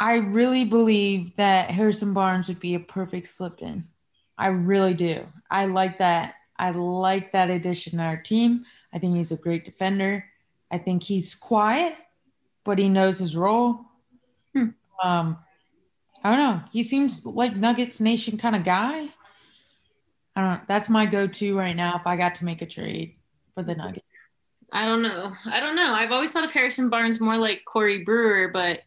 I 0.00 0.14
really 0.14 0.64
believe 0.64 1.36
that 1.36 1.70
Harrison 1.70 2.14
Barnes 2.14 2.48
would 2.48 2.58
be 2.58 2.74
a 2.74 2.80
perfect 2.80 3.28
slip 3.28 3.60
in. 3.60 3.84
I 4.38 4.48
really 4.48 4.94
do. 4.94 5.26
I 5.50 5.66
like 5.66 5.98
that 5.98 6.34
I 6.60 6.72
like 6.72 7.32
that 7.32 7.48
addition 7.48 7.96
to 7.98 8.04
our 8.04 8.18
team. 8.18 8.66
I 8.92 8.98
think 8.98 9.16
he's 9.16 9.32
a 9.32 9.36
great 9.36 9.64
defender. 9.64 10.26
I 10.70 10.76
think 10.76 11.02
he's 11.02 11.34
quiet, 11.34 11.94
but 12.64 12.78
he 12.78 12.90
knows 12.90 13.18
his 13.18 13.34
role. 13.34 13.86
Hmm. 14.54 14.68
Um, 15.02 15.38
I 16.22 16.28
don't 16.28 16.38
know. 16.38 16.62
He 16.70 16.82
seems 16.82 17.24
like 17.24 17.56
Nuggets 17.56 17.98
Nation 17.98 18.36
kind 18.36 18.54
of 18.54 18.62
guy. 18.62 19.08
I 20.36 20.42
don't 20.42 20.52
know. 20.52 20.60
That's 20.68 20.90
my 20.90 21.06
go-to 21.06 21.56
right 21.56 21.74
now 21.74 21.96
if 21.96 22.06
I 22.06 22.16
got 22.16 22.34
to 22.36 22.44
make 22.44 22.60
a 22.60 22.66
trade 22.66 23.14
for 23.54 23.62
the 23.62 23.74
Nuggets. 23.74 24.04
I 24.70 24.84
don't 24.84 25.02
know. 25.02 25.32
I 25.46 25.60
don't 25.60 25.76
know. 25.76 25.94
I've 25.94 26.12
always 26.12 26.30
thought 26.30 26.44
of 26.44 26.52
Harrison 26.52 26.90
Barnes 26.90 27.20
more 27.20 27.38
like 27.38 27.64
Corey 27.64 28.04
Brewer, 28.04 28.48
but 28.48 28.82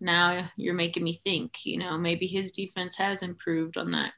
now 0.00 0.48
you're 0.56 0.74
making 0.74 1.04
me 1.04 1.12
think, 1.12 1.64
you 1.64 1.78
know, 1.78 1.98
maybe 1.98 2.26
his 2.26 2.52
defense 2.52 2.96
has 2.96 3.22
improved 3.22 3.76
on 3.76 3.90
that 3.92 4.12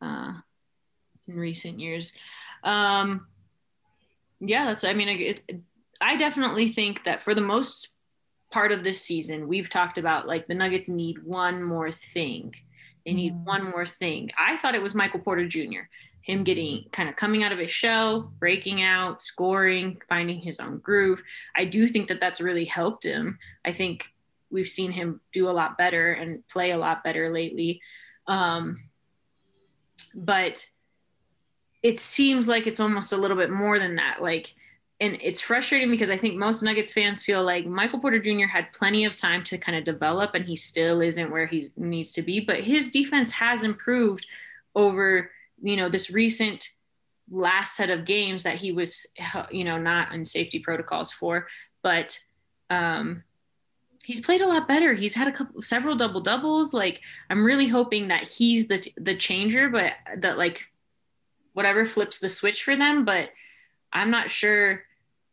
uh, 0.00 0.32
in 1.26 1.36
recent 1.36 1.80
years. 1.80 2.12
Um, 2.62 3.26
yeah, 4.40 4.66
that's. 4.66 4.84
I 4.84 4.94
mean, 4.94 5.08
it, 5.08 5.42
I 6.00 6.16
definitely 6.16 6.68
think 6.68 7.04
that 7.04 7.22
for 7.22 7.34
the 7.34 7.40
most 7.40 7.88
part 8.50 8.72
of 8.72 8.84
this 8.84 9.00
season, 9.00 9.48
we've 9.48 9.68
talked 9.68 9.98
about 9.98 10.26
like 10.26 10.46
the 10.46 10.54
Nuggets 10.54 10.88
need 10.88 11.22
one 11.22 11.62
more 11.62 11.90
thing. 11.90 12.54
They 13.04 13.12
need 13.12 13.34
mm-hmm. 13.34 13.44
one 13.44 13.70
more 13.70 13.86
thing. 13.86 14.30
I 14.38 14.56
thought 14.56 14.74
it 14.74 14.82
was 14.82 14.94
Michael 14.94 15.20
Porter 15.20 15.46
Jr. 15.46 15.88
Him 16.22 16.44
getting 16.44 16.84
kind 16.92 17.08
of 17.08 17.16
coming 17.16 17.42
out 17.42 17.52
of 17.52 17.58
his 17.58 17.70
shell, 17.70 18.32
breaking 18.38 18.82
out, 18.82 19.22
scoring, 19.22 20.00
finding 20.08 20.40
his 20.40 20.60
own 20.60 20.78
groove. 20.78 21.22
I 21.56 21.64
do 21.64 21.86
think 21.86 22.08
that 22.08 22.20
that's 22.20 22.40
really 22.40 22.66
helped 22.66 23.04
him. 23.04 23.38
I 23.64 23.72
think 23.72 24.06
we've 24.50 24.68
seen 24.68 24.90
him 24.92 25.20
do 25.32 25.48
a 25.48 25.52
lot 25.52 25.78
better 25.78 26.12
and 26.12 26.46
play 26.48 26.70
a 26.70 26.78
lot 26.78 27.04
better 27.04 27.32
lately. 27.32 27.80
Um, 28.26 28.78
but 30.14 30.68
it 31.82 32.00
seems 32.00 32.48
like 32.48 32.66
it's 32.66 32.80
almost 32.80 33.12
a 33.12 33.16
little 33.16 33.36
bit 33.36 33.50
more 33.50 33.78
than 33.78 33.96
that. 33.96 34.22
Like, 34.22 34.54
and 35.00 35.18
it's 35.22 35.40
frustrating 35.40 35.90
because 35.90 36.10
I 36.10 36.16
think 36.18 36.36
most 36.36 36.62
Nuggets 36.62 36.92
fans 36.92 37.22
feel 37.22 37.42
like 37.42 37.66
Michael 37.66 38.00
Porter 38.00 38.18
Jr. 38.18 38.46
had 38.46 38.72
plenty 38.72 39.04
of 39.06 39.16
time 39.16 39.42
to 39.44 39.56
kind 39.56 39.78
of 39.78 39.84
develop 39.84 40.34
and 40.34 40.44
he 40.44 40.56
still 40.56 41.00
isn't 41.00 41.30
where 41.30 41.46
he 41.46 41.70
needs 41.76 42.12
to 42.12 42.22
be. 42.22 42.38
But 42.40 42.60
his 42.60 42.90
defense 42.90 43.32
has 43.32 43.62
improved 43.62 44.26
over, 44.74 45.30
you 45.62 45.76
know, 45.76 45.88
this 45.88 46.10
recent 46.10 46.68
last 47.30 47.76
set 47.76 47.88
of 47.88 48.04
games 48.04 48.42
that 48.42 48.56
he 48.56 48.72
was, 48.72 49.06
you 49.50 49.64
know, 49.64 49.78
not 49.78 50.12
in 50.12 50.24
safety 50.26 50.58
protocols 50.58 51.10
for. 51.10 51.46
But 51.82 52.20
um, 52.68 53.24
he's 54.10 54.20
played 54.20 54.40
a 54.40 54.48
lot 54.48 54.66
better. 54.66 54.92
He's 54.92 55.14
had 55.14 55.28
a 55.28 55.32
couple, 55.32 55.60
several 55.60 55.94
double 55.94 56.20
doubles. 56.20 56.74
Like 56.74 57.00
I'm 57.30 57.44
really 57.44 57.68
hoping 57.68 58.08
that 58.08 58.28
he's 58.28 58.66
the 58.66 58.92
the 58.96 59.14
changer, 59.14 59.68
but 59.68 59.92
that 60.16 60.36
like 60.36 60.66
whatever 61.52 61.84
flips 61.84 62.18
the 62.18 62.28
switch 62.28 62.64
for 62.64 62.74
them. 62.74 63.04
But 63.04 63.30
I'm 63.92 64.10
not 64.10 64.28
sure, 64.28 64.82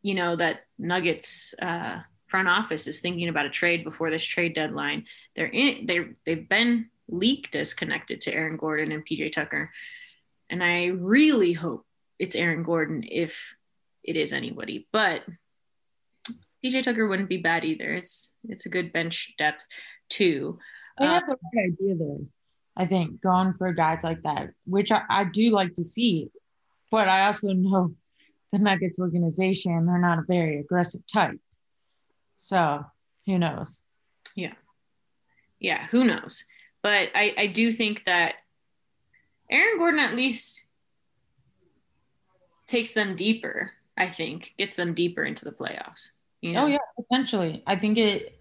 you 0.04 0.14
know, 0.14 0.36
that 0.36 0.66
Nuggets 0.78 1.56
uh, 1.60 2.02
front 2.28 2.48
office 2.48 2.86
is 2.86 3.02
thinking 3.02 3.30
about 3.30 3.48
a 3.48 3.50
trade 3.50 3.84
before 3.84 4.12
this 4.12 4.24
trade 4.24 4.54
deadline. 4.54 5.06
They're 5.36 5.48
in. 5.48 5.88
They 5.88 6.10
they've 6.24 6.48
been 6.48 6.90
leaked 7.10 7.56
as 7.56 7.74
connected 7.74 8.22
to 8.22 8.34
Aaron 8.34 8.58
Gordon 8.58 8.92
and 8.92 9.04
PJ 9.04 9.32
Tucker, 9.32 9.72
and 10.52 10.64
I 10.64 10.88
really 10.88 11.54
hope 11.54 11.84
it's 12.20 12.36
Aaron 12.36 12.62
Gordon 12.62 13.04
if 13.10 13.56
it 14.04 14.16
is 14.16 14.34
anybody, 14.34 14.88
but 14.92 15.24
PJ 16.68 16.84
Tucker 16.84 17.08
wouldn't 17.08 17.30
be 17.30 17.38
bad 17.38 17.64
either. 17.64 17.94
It's 17.94 18.34
it's 18.48 18.66
a 18.66 18.70
good 18.70 18.92
bench 18.92 19.34
depth 19.38 19.66
too. 20.10 20.60
They 21.00 21.06
have 21.06 21.26
the 21.26 21.34
um, 21.34 21.40
right 21.56 21.66
idea 21.66 21.96
there. 21.96 22.18
I 22.76 22.86
think 22.86 23.22
going 23.22 23.54
for 23.54 23.72
guys 23.74 24.04
like 24.04 24.22
that, 24.24 24.50
which 24.66 24.92
I, 24.92 25.02
I 25.10 25.24
do 25.24 25.52
like 25.52 25.74
to 25.76 25.84
see, 25.84 26.30
but 26.92 27.08
I 27.08 27.26
also 27.26 27.50
know 27.54 27.96
the 28.52 28.60
Nuggets 28.60 29.00
organization, 29.00 29.86
they're 29.86 30.00
not 30.00 30.20
a 30.20 30.26
very 30.28 30.60
aggressive 30.60 31.02
type. 31.12 31.40
So 32.36 32.86
who 33.26 33.40
knows? 33.40 33.82
Yeah. 34.36 34.54
Yeah, 35.60 35.88
who 35.88 36.04
knows? 36.04 36.46
But 36.84 37.10
I, 37.16 37.34
I 37.38 37.48
do 37.48 37.72
think 37.72 38.06
that 38.06 38.36
Aaron 39.50 39.78
Gordon 39.78 40.00
at 40.00 40.16
least 40.16 40.68
takes 42.68 42.94
them 42.94 43.16
deeper, 43.16 43.72
I 43.98 44.10
think, 44.10 44.54
gets 44.58 44.76
them 44.76 44.94
deeper 44.94 45.24
into 45.24 45.46
the 45.46 45.52
playoffs. 45.52 46.12
You 46.42 46.52
oh, 46.52 46.54
know? 46.54 46.64
Oh 46.64 46.68
yeah, 46.68 46.78
potentially. 46.96 47.64
I 47.66 47.76
think 47.76 47.98
it 47.98 48.40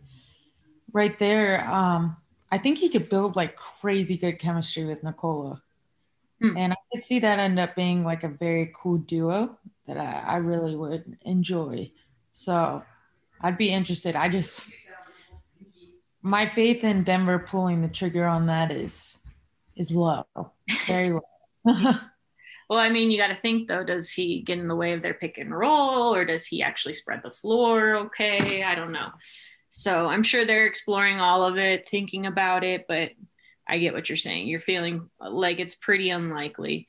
right 0.92 1.18
there. 1.18 1.68
Um, 1.70 2.16
I 2.50 2.58
think 2.58 2.78
he 2.78 2.88
could 2.88 3.08
build 3.08 3.36
like 3.36 3.56
crazy 3.56 4.16
good 4.16 4.38
chemistry 4.38 4.84
with 4.84 5.02
Nikola, 5.02 5.62
Hmm. 6.40 6.56
And 6.56 6.72
I 6.72 6.76
could 6.92 7.02
see 7.02 7.18
that 7.20 7.38
end 7.38 7.58
up 7.58 7.74
being 7.74 8.04
like 8.04 8.24
a 8.24 8.28
very 8.28 8.72
cool 8.76 8.98
duo 8.98 9.58
that 9.86 9.96
I, 9.96 10.34
I 10.34 10.36
really 10.36 10.76
would 10.76 11.16
enjoy. 11.24 11.90
So 12.32 12.82
I'd 13.40 13.58
be 13.58 13.70
interested. 13.70 14.16
I 14.16 14.28
just 14.28 14.70
my 16.22 16.46
faith 16.46 16.84
in 16.84 17.04
Denver 17.04 17.38
pulling 17.38 17.82
the 17.82 17.88
trigger 17.88 18.26
on 18.26 18.46
that 18.46 18.70
is 18.70 19.18
is 19.76 19.90
low, 19.90 20.26
very 20.86 21.12
low. 21.12 21.20
Well, 22.68 22.78
I 22.78 22.90
mean, 22.90 23.10
you 23.10 23.18
got 23.18 23.28
to 23.28 23.36
think 23.36 23.68
though, 23.68 23.84
does 23.84 24.12
he 24.12 24.40
get 24.40 24.58
in 24.58 24.68
the 24.68 24.76
way 24.76 24.92
of 24.92 25.02
their 25.02 25.14
pick 25.14 25.38
and 25.38 25.56
roll 25.56 26.14
or 26.14 26.24
does 26.24 26.46
he 26.46 26.62
actually 26.62 26.94
spread 26.94 27.22
the 27.22 27.30
floor? 27.30 27.94
Okay. 28.06 28.62
I 28.64 28.74
don't 28.74 28.92
know. 28.92 29.10
So 29.70 30.08
I'm 30.08 30.22
sure 30.22 30.44
they're 30.44 30.66
exploring 30.66 31.20
all 31.20 31.44
of 31.44 31.58
it, 31.58 31.88
thinking 31.88 32.26
about 32.26 32.64
it, 32.64 32.86
but 32.88 33.10
I 33.68 33.78
get 33.78 33.94
what 33.94 34.08
you're 34.08 34.16
saying. 34.16 34.48
You're 34.48 34.60
feeling 34.60 35.10
like 35.20 35.60
it's 35.60 35.74
pretty 35.74 36.10
unlikely. 36.10 36.86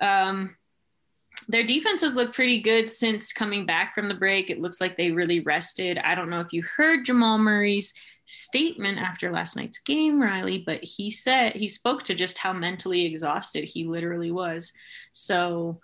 Um, 0.00 0.56
their 1.48 1.64
defense 1.64 2.00
has 2.00 2.14
looked 2.14 2.34
pretty 2.34 2.60
good 2.60 2.88
since 2.88 3.32
coming 3.32 3.66
back 3.66 3.94
from 3.94 4.08
the 4.08 4.14
break. 4.14 4.50
It 4.50 4.60
looks 4.60 4.80
like 4.80 4.96
they 4.96 5.12
really 5.12 5.40
rested. 5.40 5.98
I 5.98 6.14
don't 6.14 6.30
know 6.30 6.40
if 6.40 6.52
you 6.52 6.62
heard 6.62 7.04
Jamal 7.04 7.38
Murray's 7.38 7.94
statement 8.26 8.98
after 8.98 9.30
last 9.30 9.56
night's 9.56 9.78
game, 9.78 10.20
Reilly, 10.20 10.58
but 10.58 10.82
he 10.82 11.10
said 11.10 11.54
he 11.54 11.68
spoke 11.68 12.02
to 12.04 12.14
just 12.14 12.38
how 12.38 12.52
mentally 12.52 13.06
exhausted 13.06 13.64
he 13.64 13.84
literally 13.84 14.32
was. 14.32 14.72
So 15.12 15.80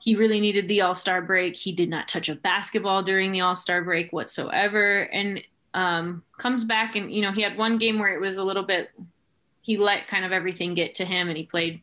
he 0.00 0.14
really 0.14 0.40
needed 0.40 0.68
the 0.68 0.82
All 0.82 0.94
Star 0.94 1.22
break. 1.22 1.56
He 1.56 1.72
did 1.72 1.88
not 1.88 2.06
touch 2.06 2.28
a 2.28 2.34
basketball 2.34 3.02
during 3.02 3.32
the 3.32 3.40
All 3.40 3.56
Star 3.56 3.82
break 3.82 4.12
whatsoever, 4.12 5.00
and 5.12 5.42
um, 5.74 6.22
comes 6.38 6.64
back 6.64 6.96
and 6.96 7.12
you 7.12 7.22
know 7.22 7.32
he 7.32 7.42
had 7.42 7.56
one 7.56 7.78
game 7.78 7.98
where 7.98 8.14
it 8.14 8.20
was 8.20 8.36
a 8.36 8.44
little 8.44 8.62
bit. 8.62 8.90
He 9.62 9.76
let 9.76 10.06
kind 10.06 10.24
of 10.24 10.32
everything 10.32 10.74
get 10.74 10.94
to 10.96 11.04
him, 11.04 11.28
and 11.28 11.36
he 11.36 11.44
played 11.44 11.82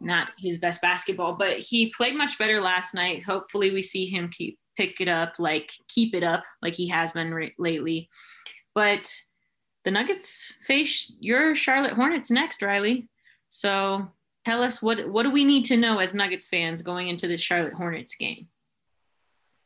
not 0.00 0.28
his 0.36 0.58
best 0.58 0.82
basketball, 0.82 1.34
but 1.34 1.58
he 1.58 1.90
played 1.90 2.14
much 2.14 2.38
better 2.38 2.60
last 2.60 2.94
night. 2.94 3.22
Hopefully, 3.22 3.70
we 3.70 3.82
see 3.82 4.04
him 4.04 4.28
keep 4.28 4.58
pick 4.76 5.00
it 5.00 5.08
up, 5.08 5.38
like 5.38 5.72
keep 5.88 6.14
it 6.14 6.22
up, 6.22 6.44
like 6.60 6.74
he 6.74 6.88
has 6.88 7.12
been 7.12 7.32
re- 7.32 7.54
lately. 7.58 8.10
But 8.76 9.10
the 9.84 9.90
Nuggets 9.90 10.52
face 10.60 11.16
your 11.18 11.54
Charlotte 11.54 11.94
Hornets 11.94 12.30
next, 12.30 12.60
Reilly. 12.60 13.08
So 13.48 14.12
tell 14.44 14.62
us 14.62 14.82
what 14.82 15.08
what 15.08 15.22
do 15.22 15.30
we 15.30 15.44
need 15.44 15.64
to 15.66 15.78
know 15.78 15.98
as 15.98 16.12
Nuggets 16.12 16.46
fans 16.46 16.82
going 16.82 17.08
into 17.08 17.26
this 17.26 17.40
Charlotte 17.40 17.72
Hornets 17.72 18.14
game? 18.16 18.48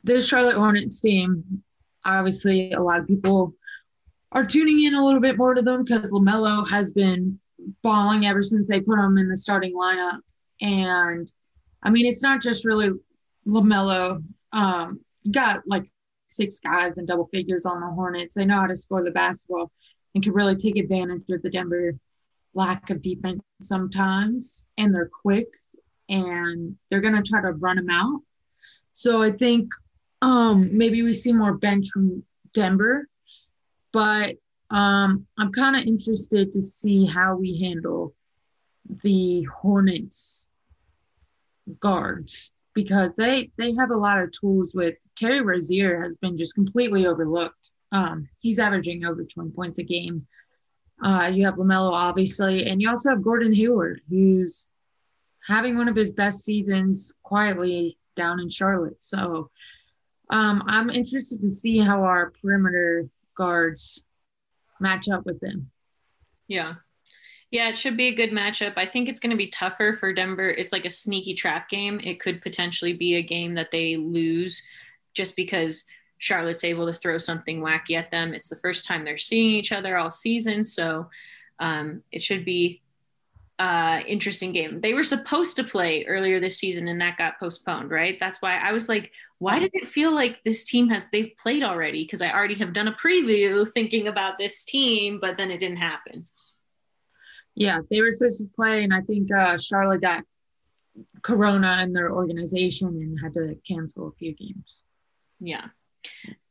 The 0.04 0.20
Charlotte 0.20 0.54
Hornets 0.54 1.00
team, 1.00 1.64
obviously, 2.04 2.70
a 2.70 2.80
lot 2.80 3.00
of 3.00 3.08
people 3.08 3.52
are 4.30 4.44
tuning 4.46 4.84
in 4.84 4.94
a 4.94 5.04
little 5.04 5.20
bit 5.20 5.36
more 5.36 5.54
to 5.54 5.62
them 5.62 5.82
because 5.82 6.12
LaMelo 6.12 6.70
has 6.70 6.92
been 6.92 7.40
balling 7.82 8.26
ever 8.26 8.42
since 8.42 8.68
they 8.68 8.80
put 8.80 9.00
him 9.00 9.18
in 9.18 9.28
the 9.28 9.36
starting 9.36 9.74
lineup. 9.74 10.20
And 10.60 11.30
I 11.82 11.90
mean, 11.90 12.06
it's 12.06 12.22
not 12.22 12.40
just 12.40 12.64
really 12.64 12.92
LaMelo. 13.44 14.22
Um, 14.52 15.00
got 15.28 15.66
like 15.66 15.86
six 16.30 16.60
guys 16.60 16.98
in 16.98 17.06
double 17.06 17.26
figures 17.26 17.66
on 17.66 17.80
the 17.80 17.88
Hornets. 17.88 18.34
They 18.34 18.44
know 18.44 18.60
how 18.60 18.66
to 18.66 18.76
score 18.76 19.02
the 19.02 19.10
basketball 19.10 19.70
and 20.14 20.22
can 20.22 20.32
really 20.32 20.56
take 20.56 20.76
advantage 20.76 21.28
of 21.30 21.42
the 21.42 21.50
Denver 21.50 21.94
lack 22.54 22.90
of 22.90 23.02
defense 23.02 23.42
sometimes. 23.60 24.66
And 24.78 24.94
they're 24.94 25.10
quick 25.22 25.48
and 26.08 26.76
they're 26.88 27.00
going 27.00 27.20
to 27.20 27.28
try 27.28 27.40
to 27.40 27.52
run 27.52 27.76
them 27.76 27.90
out. 27.90 28.20
So 28.92 29.22
I 29.22 29.30
think 29.30 29.68
um, 30.22 30.76
maybe 30.76 31.02
we 31.02 31.14
see 31.14 31.32
more 31.32 31.54
bench 31.54 31.88
from 31.92 32.24
Denver, 32.52 33.08
but 33.92 34.36
um, 34.70 35.26
I'm 35.38 35.52
kind 35.52 35.76
of 35.76 35.84
interested 35.84 36.52
to 36.52 36.62
see 36.62 37.06
how 37.06 37.36
we 37.36 37.60
handle 37.60 38.14
the 39.02 39.44
Hornets 39.44 40.48
guards 41.78 42.52
because 42.74 43.14
they 43.14 43.50
they 43.56 43.74
have 43.74 43.90
a 43.90 43.96
lot 43.96 44.18
of 44.18 44.32
tools 44.32 44.74
with 44.74 44.94
Terry 45.20 45.42
Rozier 45.42 46.02
has 46.02 46.16
been 46.16 46.36
just 46.36 46.54
completely 46.54 47.06
overlooked. 47.06 47.72
Um, 47.92 48.28
he's 48.38 48.58
averaging 48.58 49.04
over 49.04 49.22
20 49.22 49.50
points 49.50 49.78
a 49.78 49.82
game. 49.82 50.26
Uh, 51.02 51.30
you 51.32 51.44
have 51.44 51.56
LaMelo, 51.56 51.92
obviously, 51.92 52.66
and 52.66 52.80
you 52.80 52.88
also 52.88 53.10
have 53.10 53.22
Gordon 53.22 53.52
Hayward, 53.52 54.00
who's 54.08 54.68
having 55.46 55.76
one 55.76 55.88
of 55.88 55.96
his 55.96 56.12
best 56.12 56.44
seasons 56.44 57.14
quietly 57.22 57.98
down 58.16 58.40
in 58.40 58.48
Charlotte. 58.48 59.02
So 59.02 59.50
um, 60.30 60.62
I'm 60.66 60.88
interested 60.88 61.40
to 61.42 61.50
see 61.50 61.78
how 61.78 62.02
our 62.02 62.32
perimeter 62.42 63.08
guards 63.36 64.02
match 64.80 65.08
up 65.08 65.26
with 65.26 65.40
them. 65.40 65.70
Yeah. 66.48 66.74
Yeah, 67.50 67.68
it 67.68 67.76
should 67.76 67.96
be 67.96 68.08
a 68.08 68.14
good 68.14 68.30
matchup. 68.30 68.74
I 68.76 68.86
think 68.86 69.08
it's 69.08 69.20
going 69.20 69.32
to 69.32 69.36
be 69.36 69.48
tougher 69.48 69.92
for 69.98 70.12
Denver. 70.12 70.48
It's 70.48 70.72
like 70.72 70.84
a 70.84 70.90
sneaky 70.90 71.34
trap 71.34 71.68
game. 71.68 72.00
It 72.02 72.20
could 72.20 72.40
potentially 72.40 72.92
be 72.92 73.16
a 73.16 73.22
game 73.22 73.54
that 73.54 73.72
they 73.72 73.96
lose 73.96 74.62
just 75.14 75.36
because 75.36 75.86
Charlotte's 76.18 76.64
able 76.64 76.86
to 76.86 76.92
throw 76.92 77.18
something 77.18 77.60
wacky 77.60 77.96
at 77.96 78.10
them. 78.10 78.34
It's 78.34 78.48
the 78.48 78.56
first 78.56 78.86
time 78.86 79.04
they're 79.04 79.18
seeing 79.18 79.50
each 79.52 79.72
other 79.72 79.96
all 79.96 80.10
season. 80.10 80.64
So 80.64 81.08
um, 81.58 82.02
it 82.12 82.22
should 82.22 82.44
be 82.44 82.82
uh, 83.58 84.00
interesting 84.06 84.52
game. 84.52 84.80
They 84.80 84.94
were 84.94 85.02
supposed 85.02 85.56
to 85.56 85.64
play 85.64 86.04
earlier 86.06 86.40
this 86.40 86.58
season 86.58 86.88
and 86.88 87.00
that 87.00 87.18
got 87.18 87.38
postponed, 87.38 87.90
right? 87.90 88.18
That's 88.18 88.40
why 88.40 88.58
I 88.58 88.72
was 88.72 88.88
like, 88.88 89.12
why 89.38 89.58
did 89.58 89.70
it 89.74 89.88
feel 89.88 90.12
like 90.14 90.42
this 90.42 90.64
team 90.64 90.88
has 90.90 91.06
they've 91.12 91.34
played 91.36 91.62
already? 91.62 92.04
Because 92.04 92.22
I 92.22 92.32
already 92.32 92.54
have 92.56 92.72
done 92.72 92.88
a 92.88 92.92
preview 92.92 93.68
thinking 93.74 94.08
about 94.08 94.38
this 94.38 94.64
team, 94.64 95.18
but 95.20 95.36
then 95.38 95.50
it 95.50 95.60
didn't 95.60 95.78
happen. 95.78 96.24
Yeah, 97.54 97.80
they 97.90 98.00
were 98.00 98.12
supposed 98.12 98.40
to 98.40 98.48
play, 98.54 98.84
and 98.84 98.94
I 98.94 99.00
think 99.00 99.32
uh, 99.32 99.58
Charlotte 99.58 100.02
got 100.02 100.24
Corona 101.22 101.80
in 101.82 101.92
their 101.92 102.12
organization 102.12 102.88
and 102.88 103.18
had 103.20 103.34
to 103.34 103.56
cancel 103.66 104.08
a 104.08 104.12
few 104.12 104.34
games. 104.34 104.84
Yeah. 105.40 105.66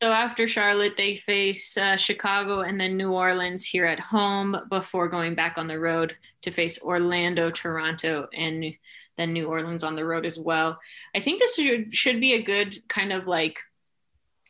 So 0.01 0.11
after 0.11 0.47
Charlotte, 0.47 0.95
they 0.95 1.15
face 1.15 1.75
uh, 1.75 1.95
Chicago 1.95 2.61
and 2.61 2.79
then 2.79 2.97
New 2.97 3.11
Orleans 3.11 3.65
here 3.65 3.85
at 3.85 3.99
home 3.99 4.55
before 4.69 5.07
going 5.07 5.35
back 5.35 5.57
on 5.57 5.67
the 5.67 5.79
road 5.79 6.15
to 6.43 6.51
face 6.51 6.81
Orlando, 6.81 7.49
Toronto, 7.49 8.27
and 8.33 8.73
then 9.17 9.33
New 9.33 9.47
Orleans 9.47 9.83
on 9.83 9.95
the 9.95 10.05
road 10.05 10.25
as 10.25 10.39
well. 10.39 10.79
I 11.15 11.19
think 11.19 11.39
this 11.39 11.55
should, 11.55 11.93
should 11.93 12.21
be 12.21 12.33
a 12.33 12.41
good 12.41 12.87
kind 12.87 13.11
of 13.11 13.27
like 13.27 13.59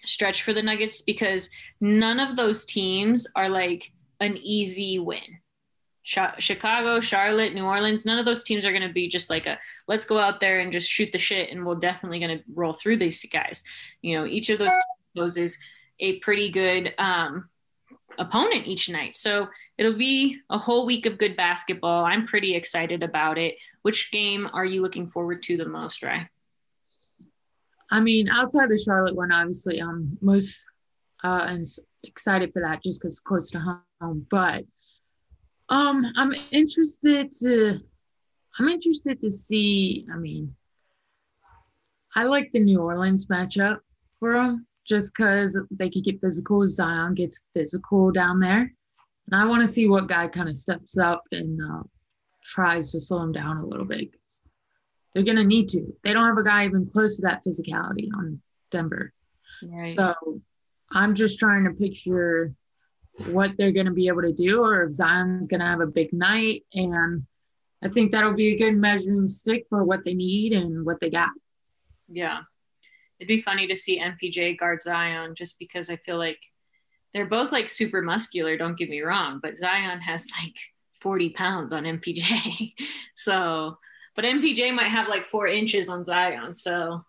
stretch 0.04 0.44
for 0.44 0.54
the 0.54 0.64
Nuggets 0.64 1.02
because 1.02 1.50
none 1.82 2.20
of 2.20 2.36
those 2.36 2.66
teams 2.66 3.26
are 3.36 3.50
like 3.50 3.92
an 4.20 4.38
easy 4.38 5.00
win. 5.00 5.40
Chicago, 6.02 7.00
Charlotte, 7.00 7.54
New 7.54 7.66
Orleans, 7.66 8.06
none 8.06 8.20
of 8.20 8.26
those 8.26 8.44
teams 8.44 8.66
are 8.66 8.72
going 8.72 8.88
to 8.88 8.94
be 8.94 9.08
just 9.08 9.30
like 9.30 9.46
a 9.46 9.60
let's 9.88 10.06
go 10.06 10.18
out 10.18 10.40
there 10.40 10.60
and 10.60 10.72
just 10.72 10.90
shoot 10.90 11.12
the 11.12 11.18
shit 11.18 11.52
and 11.52 11.66
we're 11.66 11.76
definitely 11.76 12.20
going 12.20 12.38
to 12.38 12.44
roll 12.54 12.74
through 12.74 12.98
these 12.98 13.24
guys. 13.32 13.64
You 14.02 14.18
know, 14.18 14.26
each 14.26 14.50
of 14.50 14.60
those 14.60 14.72
poses 15.16 15.58
a 16.00 16.18
pretty 16.20 16.50
good 16.50 16.94
um, 16.98 17.50
opponent 18.18 18.68
each 18.68 18.90
night. 18.90 19.16
So 19.16 19.48
it'll 19.78 19.94
be 19.94 20.40
a 20.50 20.58
whole 20.58 20.86
week 20.86 21.06
of 21.06 21.18
good 21.18 21.36
basketball. 21.36 22.06
I'm 22.06 22.26
pretty 22.26 22.56
excited 22.56 23.04
about 23.04 23.38
it. 23.38 23.56
Which 23.82 24.12
game 24.12 24.50
are 24.52 24.66
you 24.66 24.82
looking 24.82 25.08
forward 25.08 25.44
to 25.44 25.58
the 25.58 25.68
most, 25.68 26.02
Rye? 26.02 26.30
I 27.92 28.00
mean, 28.00 28.30
outside 28.30 28.70
the 28.70 28.78
Charlotte 28.78 29.16
one, 29.16 29.32
obviously, 29.32 29.80
I'm 29.80 30.18
most 30.22 30.64
uh, 31.24 31.58
excited 32.04 32.54
for 32.54 32.62
that 32.62 32.84
just 32.84 33.02
because 33.02 33.20
close 33.20 33.52
to 33.52 33.60
home. 33.60 34.26
But 34.30 34.66
um, 35.70 36.06
I'm 36.16 36.34
interested 36.52 37.32
to 37.44 37.80
I'm 38.60 38.68
interested 38.68 39.22
to 39.22 39.32
see. 39.32 40.06
I 40.14 40.18
mean, 40.18 40.54
I 42.16 42.24
like 42.24 42.52
the 42.52 42.60
New 42.60 42.82
Orleans 42.82 43.28
matchup 43.28 43.80
for 44.20 44.34
them 44.34 44.68
just 44.86 45.14
because 45.16 45.60
they 45.72 45.90
could 45.90 46.04
get 46.04 46.20
physical. 46.20 46.68
Zion 46.68 47.14
gets 47.14 47.42
physical 47.54 48.12
down 48.12 48.40
there, 48.40 48.74
and 49.28 49.36
I 49.36 49.46
want 49.46 49.62
to 49.62 49.68
see 49.68 49.88
what 49.88 50.08
guy 50.08 50.28
kind 50.28 50.50
of 50.50 50.58
steps 50.58 50.98
up 50.98 51.24
and 51.32 51.60
uh, 51.62 51.84
tries 52.44 52.92
to 52.92 53.02
slow 53.02 53.22
him 53.22 53.32
down 53.32 53.58
a 53.58 53.66
little 53.66 53.86
bit. 53.86 54.10
They're 55.14 55.24
gonna 55.24 55.44
need 55.44 55.70
to. 55.70 55.94
They 56.04 56.14
don't 56.14 56.28
have 56.28 56.38
a 56.38 56.44
guy 56.44 56.66
even 56.66 56.88
close 56.88 57.16
to 57.16 57.22
that 57.24 57.44
physicality 57.46 58.10
on 58.16 58.42
Denver. 58.72 59.14
Right. 59.64 59.80
So 59.80 60.14
I'm 60.92 61.16
just 61.16 61.40
trying 61.40 61.64
to 61.64 61.72
picture 61.72 62.54
what 63.28 63.58
they're 63.58 63.72
going 63.72 63.86
to 63.86 63.92
be 63.92 64.08
able 64.08 64.22
to 64.22 64.34
do 64.34 64.64
or 64.64 64.84
if 64.84 64.92
Zion's 64.92 65.48
going 65.48 65.60
to 65.60 65.66
have 65.66 65.82
a 65.82 65.88
big 65.88 66.14
night. 66.14 66.66
And 66.74 67.26
I 67.84 67.88
think 67.88 68.12
that'll 68.12 68.34
be 68.34 68.54
a 68.54 68.58
good 68.58 68.76
measuring 68.76 69.28
stick 69.28 69.66
for 69.70 69.84
what 69.84 70.04
they 70.06 70.14
need 70.14 70.54
and 70.54 70.86
what 70.86 71.00
they 71.00 71.10
got. 71.10 71.30
Yeah. 72.08 72.40
It'd 73.20 73.28
be 73.28 73.42
funny 73.42 73.68
to 73.68 73.76
see 73.76 74.02
MPJ 74.02 74.58
guard 74.58 74.82
Zion 74.82 75.36
just 75.36 75.60
because 75.60 75.90
I 75.90 75.98
feel 75.98 76.18
like 76.18 76.40
they're 77.14 77.26
both 77.26 77.52
like 77.52 77.68
super 77.68 78.02
muscular, 78.02 78.58
don't 78.58 78.78
get 78.78 78.90
me 78.90 79.02
wrong, 79.02 79.40
but 79.42 79.58
Zion 79.58 80.02
has 80.02 80.28
like 80.42 80.56
40 81.02 81.30
pounds 81.30 81.74
on 81.74 81.84
MPJ. 81.84 82.74
so, 83.16 83.78
but 84.16 84.26
MPJ 84.26 84.74
might 84.74 84.84
have 84.84 85.08
like 85.08 85.26
four 85.26 85.48
inches 85.48 85.90
on 85.90 86.04
Zion. 86.04 86.54
So, 86.54 87.04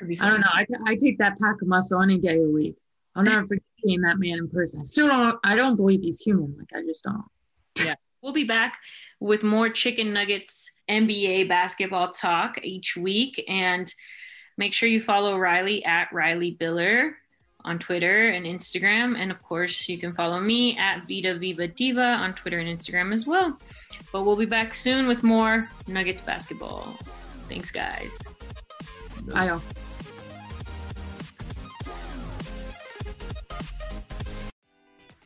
I 0.00 0.30
don't 0.30 0.40
know. 0.40 0.46
I, 0.52 0.66
I 0.86 0.96
take 0.96 1.18
that 1.18 1.38
pack 1.38 1.60
of 1.60 1.68
muscle 1.68 2.00
any 2.00 2.18
day 2.18 2.36
of 2.36 2.44
the 2.44 2.52
week. 2.52 2.76
I'll 3.14 3.24
never 3.24 3.44
forget 3.44 3.62
seeing 3.78 4.02
that 4.02 4.18
man 4.18 4.38
in 4.38 4.48
person. 4.48 4.80
I 4.80 4.84
still 4.84 5.08
don't. 5.08 5.38
I 5.42 5.56
don't 5.56 5.76
believe 5.76 6.02
he's 6.02 6.20
human. 6.20 6.56
Like 6.58 6.68
I 6.74 6.86
just 6.86 7.04
don't. 7.04 7.24
Yeah. 7.84 7.94
We'll 8.22 8.32
be 8.32 8.44
back 8.44 8.78
with 9.18 9.42
more 9.42 9.70
Chick 9.70 9.98
n' 9.98 10.12
Nuggets 10.12 10.70
NBA 10.88 11.48
basketball 11.48 12.10
talk 12.10 12.58
each 12.62 12.96
week. 12.96 13.42
And 13.48 13.92
make 14.58 14.72
sure 14.74 14.88
you 14.88 15.00
follow 15.00 15.38
Reilly 15.38 15.84
at 15.84 16.12
Reilly 16.12 16.54
Biller 16.54 17.12
on 17.64 17.78
Twitter 17.78 18.28
and 18.28 18.46
Instagram. 18.46 19.16
And 19.16 19.30
of 19.30 19.42
course, 19.42 19.88
you 19.88 19.98
can 19.98 20.12
follow 20.12 20.38
me 20.38 20.76
at 20.76 21.08
Vita 21.08 21.34
Viva 21.34 21.66
Diva 21.66 22.02
on 22.02 22.34
Twitter 22.34 22.58
and 22.58 22.68
Instagram 22.68 23.12
as 23.12 23.26
well. 23.26 23.58
But 24.12 24.24
we'll 24.24 24.36
be 24.36 24.46
back 24.46 24.74
soon 24.74 25.06
with 25.08 25.22
more 25.22 25.68
Nuggets 25.86 26.20
basketball. 26.20 26.98
Thanks, 27.48 27.70
guys. 27.70 28.18
Bye, 29.26 29.46
y'all. 29.46 29.62